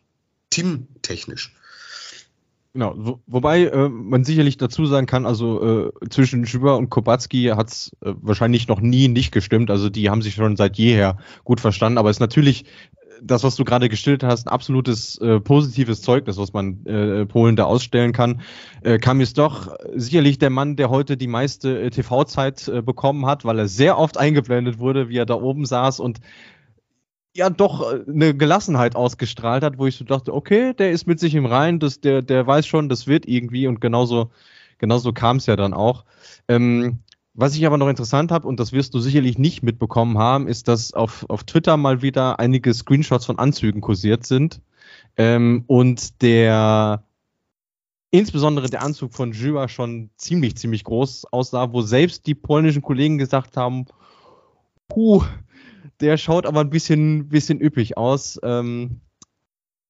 [0.50, 1.54] teamtechnisch.
[2.74, 7.52] Genau, wo, wobei äh, man sicherlich dazu sagen kann, also äh, zwischen Schüber und Kobatski
[7.56, 9.70] hat es äh, wahrscheinlich noch nie nicht gestimmt.
[9.70, 12.66] Also die haben sich schon seit jeher gut verstanden, aber es ist natürlich
[13.22, 17.56] das, was du gerade gestillt hast, ein absolutes äh, positives Zeugnis, was man äh, Polen
[17.56, 18.40] da ausstellen kann.
[18.82, 23.26] Äh, Kam ist doch sicherlich der Mann, der heute die meiste äh, TV-Zeit äh, bekommen
[23.26, 26.20] hat, weil er sehr oft eingeblendet wurde, wie er da oben saß und
[27.34, 31.20] ja doch äh, eine Gelassenheit ausgestrahlt hat, wo ich so dachte, okay, der ist mit
[31.20, 34.30] sich im Reinen, das, der, der weiß schon, das wird irgendwie und genauso,
[34.78, 36.04] genauso kam es ja dann auch.
[36.48, 37.00] Ähm,
[37.40, 40.66] was ich aber noch interessant habe, und das wirst du sicherlich nicht mitbekommen haben, ist,
[40.66, 44.60] dass auf, auf Twitter mal wieder einige Screenshots von Anzügen kursiert sind.
[45.16, 47.04] Ähm, und der
[48.10, 53.18] insbesondere der Anzug von Jua schon ziemlich, ziemlich groß aussah, wo selbst die polnischen Kollegen
[53.18, 53.86] gesagt haben,
[54.88, 55.22] puh,
[56.00, 58.40] der schaut aber ein bisschen, bisschen üppig aus.
[58.42, 59.00] Ähm,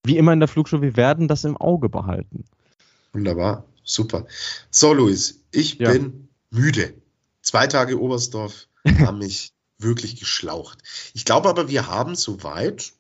[0.05, 2.45] wie immer in der Flugshow, wir werden das im Auge behalten.
[3.15, 4.27] Wunderbar, super.
[4.71, 5.93] So, Luis, ich ja.
[5.93, 6.93] bin müde.
[7.49, 8.69] Zwei Tage Oberstdorf
[8.99, 10.81] haben mich wirklich geschlaucht.
[11.15, 12.93] Ich glaube aber, wir haben soweit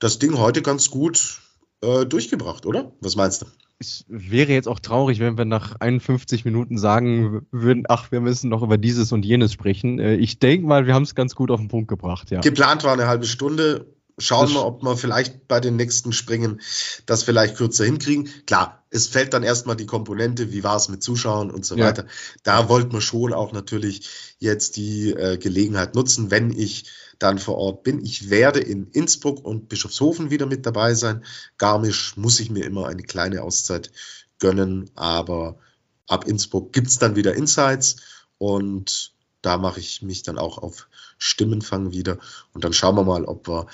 [0.00, 1.40] das Ding heute ganz gut
[1.80, 2.90] äh, durchgebracht, oder?
[3.00, 3.46] Was meinst du?
[3.78, 8.48] es wäre jetzt auch traurig, wenn wir nach 51 Minuten sagen würden, ach, wir müssen
[8.48, 10.00] noch über dieses und jenes sprechen.
[10.00, 12.40] Äh, ich denke mal, wir haben es ganz gut auf den Punkt gebracht, ja.
[12.40, 13.93] Geplant war eine halbe Stunde.
[14.16, 16.60] Schauen wir, ob wir vielleicht bei den nächsten Springen
[17.04, 18.30] das vielleicht kürzer hinkriegen.
[18.46, 21.86] Klar, es fällt dann erstmal die Komponente, wie war es mit Zuschauern und so ja.
[21.86, 22.06] weiter.
[22.44, 24.08] Da wollten wir schon auch natürlich
[24.38, 26.84] jetzt die äh, Gelegenheit nutzen, wenn ich
[27.18, 28.04] dann vor Ort bin.
[28.04, 31.24] Ich werde in Innsbruck und Bischofshofen wieder mit dabei sein.
[31.58, 33.90] Garmisch muss ich mir immer eine kleine Auszeit
[34.38, 35.58] gönnen, aber
[36.06, 37.96] ab Innsbruck gibt es dann wieder Insights
[38.38, 39.12] und
[39.42, 40.88] da mache ich mich dann auch auf
[41.18, 42.18] Stimmenfang wieder
[42.52, 43.66] und dann schauen wir mal, ob wir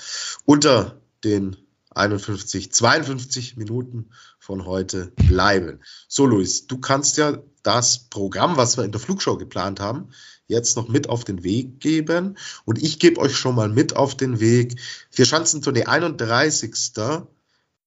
[0.45, 1.57] unter den
[1.93, 5.81] 51, 52 Minuten von heute bleiben.
[6.07, 10.09] So, Luis, du kannst ja das Programm, was wir in der Flugshow geplant haben,
[10.47, 12.37] jetzt noch mit auf den Weg geben.
[12.65, 14.79] Und ich gebe euch schon mal mit auf den Weg.
[15.09, 16.75] Vier Schanzentournee 31.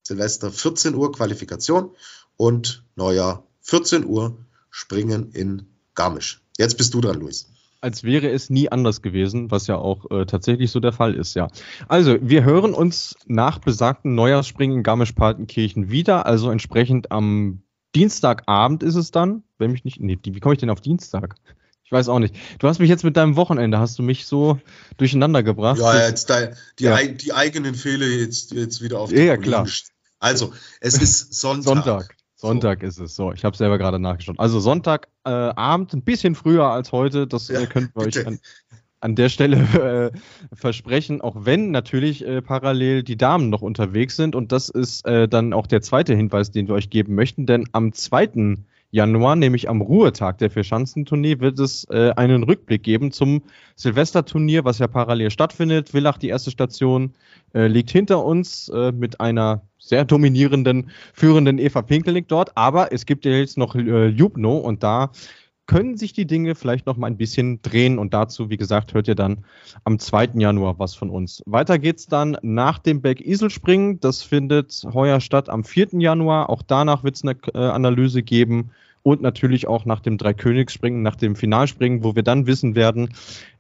[0.03, 1.97] Silvester 14 Uhr Qualifikation
[2.37, 4.37] und Neujahr 14 Uhr
[4.71, 6.43] Springen in Garmisch.
[6.59, 7.47] Jetzt bist du dran, Luis
[7.85, 11.35] als wäre es nie anders gewesen, was ja auch äh, tatsächlich so der Fall ist,
[11.35, 11.49] ja.
[11.87, 17.63] Also, wir hören uns nach besagten Neujahrsspringen in Garmisch-Partenkirchen wieder, also entsprechend am
[17.95, 21.37] Dienstagabend ist es dann, wenn mich nicht, nee, wie komme ich denn auf Dienstag?
[21.85, 22.35] Ich weiß auch nicht.
[22.59, 24.59] Du hast mich jetzt mit deinem Wochenende, hast du mich so
[24.97, 25.79] durcheinander gebracht.
[25.79, 27.03] Ja, jetzt dein, die, ja.
[27.03, 29.69] die, eigenen Fehler jetzt, jetzt wieder auf die Ja, klar.
[30.19, 31.85] Also, es ist Sonntag.
[31.85, 32.17] Sonntag.
[32.47, 32.87] Sonntag so.
[32.87, 33.33] ist es so.
[33.33, 34.39] Ich habe selber gerade nachgeschaut.
[34.39, 37.27] Also Sonntagabend, äh, ein bisschen früher als heute.
[37.27, 38.39] Das ja, äh, könnt ihr euch an,
[39.01, 39.57] an, der Stelle
[40.13, 41.21] äh, versprechen.
[41.21, 44.35] Auch wenn natürlich äh, parallel die Damen noch unterwegs sind.
[44.35, 47.47] Und das ist äh, dann auch der zweite Hinweis, den wir euch geben möchten.
[47.47, 53.11] Denn am zweiten Januar, nämlich am Ruhetag der Vierschanzentournee, wird es äh, einen Rückblick geben
[53.11, 53.43] zum
[53.75, 55.89] Silvesterturnier, was ja parallel stattfindet.
[55.89, 57.13] Villach, die erste Station,
[57.55, 62.57] äh, liegt hinter uns äh, mit einer sehr dominierenden, führenden Eva Pinkelnick dort.
[62.57, 65.11] Aber es gibt ja jetzt noch äh, Jubno und da
[65.67, 67.99] können sich die Dinge vielleicht noch mal ein bisschen drehen.
[67.99, 69.45] Und dazu, wie gesagt, hört ihr dann
[69.83, 70.31] am 2.
[70.35, 71.43] Januar was von uns.
[71.47, 73.99] Weiter geht's dann nach dem Berg-Isel-Springen.
[73.99, 75.99] Das findet heuer statt am 4.
[75.99, 76.49] Januar.
[76.49, 78.71] Auch danach wird es eine äh, Analyse geben.
[79.05, 83.15] Und natürlich auch nach dem Dreikönigsspringen, nach dem Finalspringen, wo wir dann wissen werden,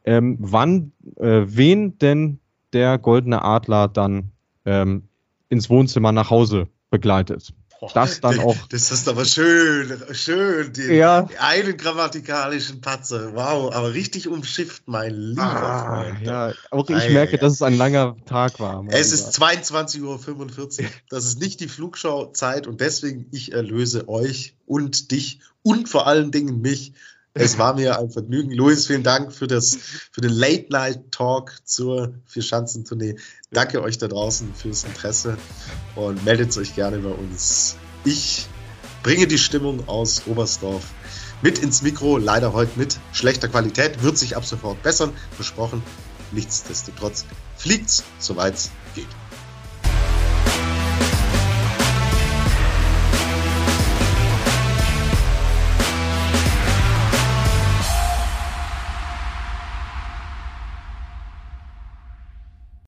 [0.05, 2.41] ähm, wann, äh, wen denn
[2.73, 4.33] der Goldene Adler dann
[4.65, 5.05] ähm,
[5.51, 7.55] ins Wohnzimmer nach Hause begleitet
[7.93, 8.57] das dann auch.
[8.69, 10.73] Das ist aber schön, schön.
[10.73, 11.29] Den ja.
[11.39, 13.35] einen grammatikalischen Patzer.
[13.35, 16.27] Wow, aber richtig umschifft, mein lieber ah, Freund.
[16.27, 17.39] Ja, auch ich Ei, merke, ja.
[17.39, 18.85] dass es ein langer Tag war.
[18.89, 20.89] Es ist 22.45 Uhr.
[21.11, 26.31] Das ist nicht die Flugschauzeit und deswegen ich erlöse euch und dich und vor allen
[26.31, 26.93] Dingen mich
[27.35, 28.53] es war mir ein Vergnügen.
[28.53, 29.77] Luis, vielen Dank für, das,
[30.13, 33.17] für den Late-Night-Talk zur Vier-Schanzentournee.
[33.51, 35.37] Danke euch da draußen fürs Interesse
[35.97, 37.77] und meldet euch gerne bei uns.
[38.05, 38.47] Ich
[39.03, 40.85] bringe die Stimmung aus Oberstdorf
[41.43, 45.83] mit ins Mikro, leider heute mit schlechter Qualität, wird sich ab sofort bessern, versprochen.
[46.31, 47.27] Nichtsdestotrotz
[47.57, 48.71] fliegt's, soweit's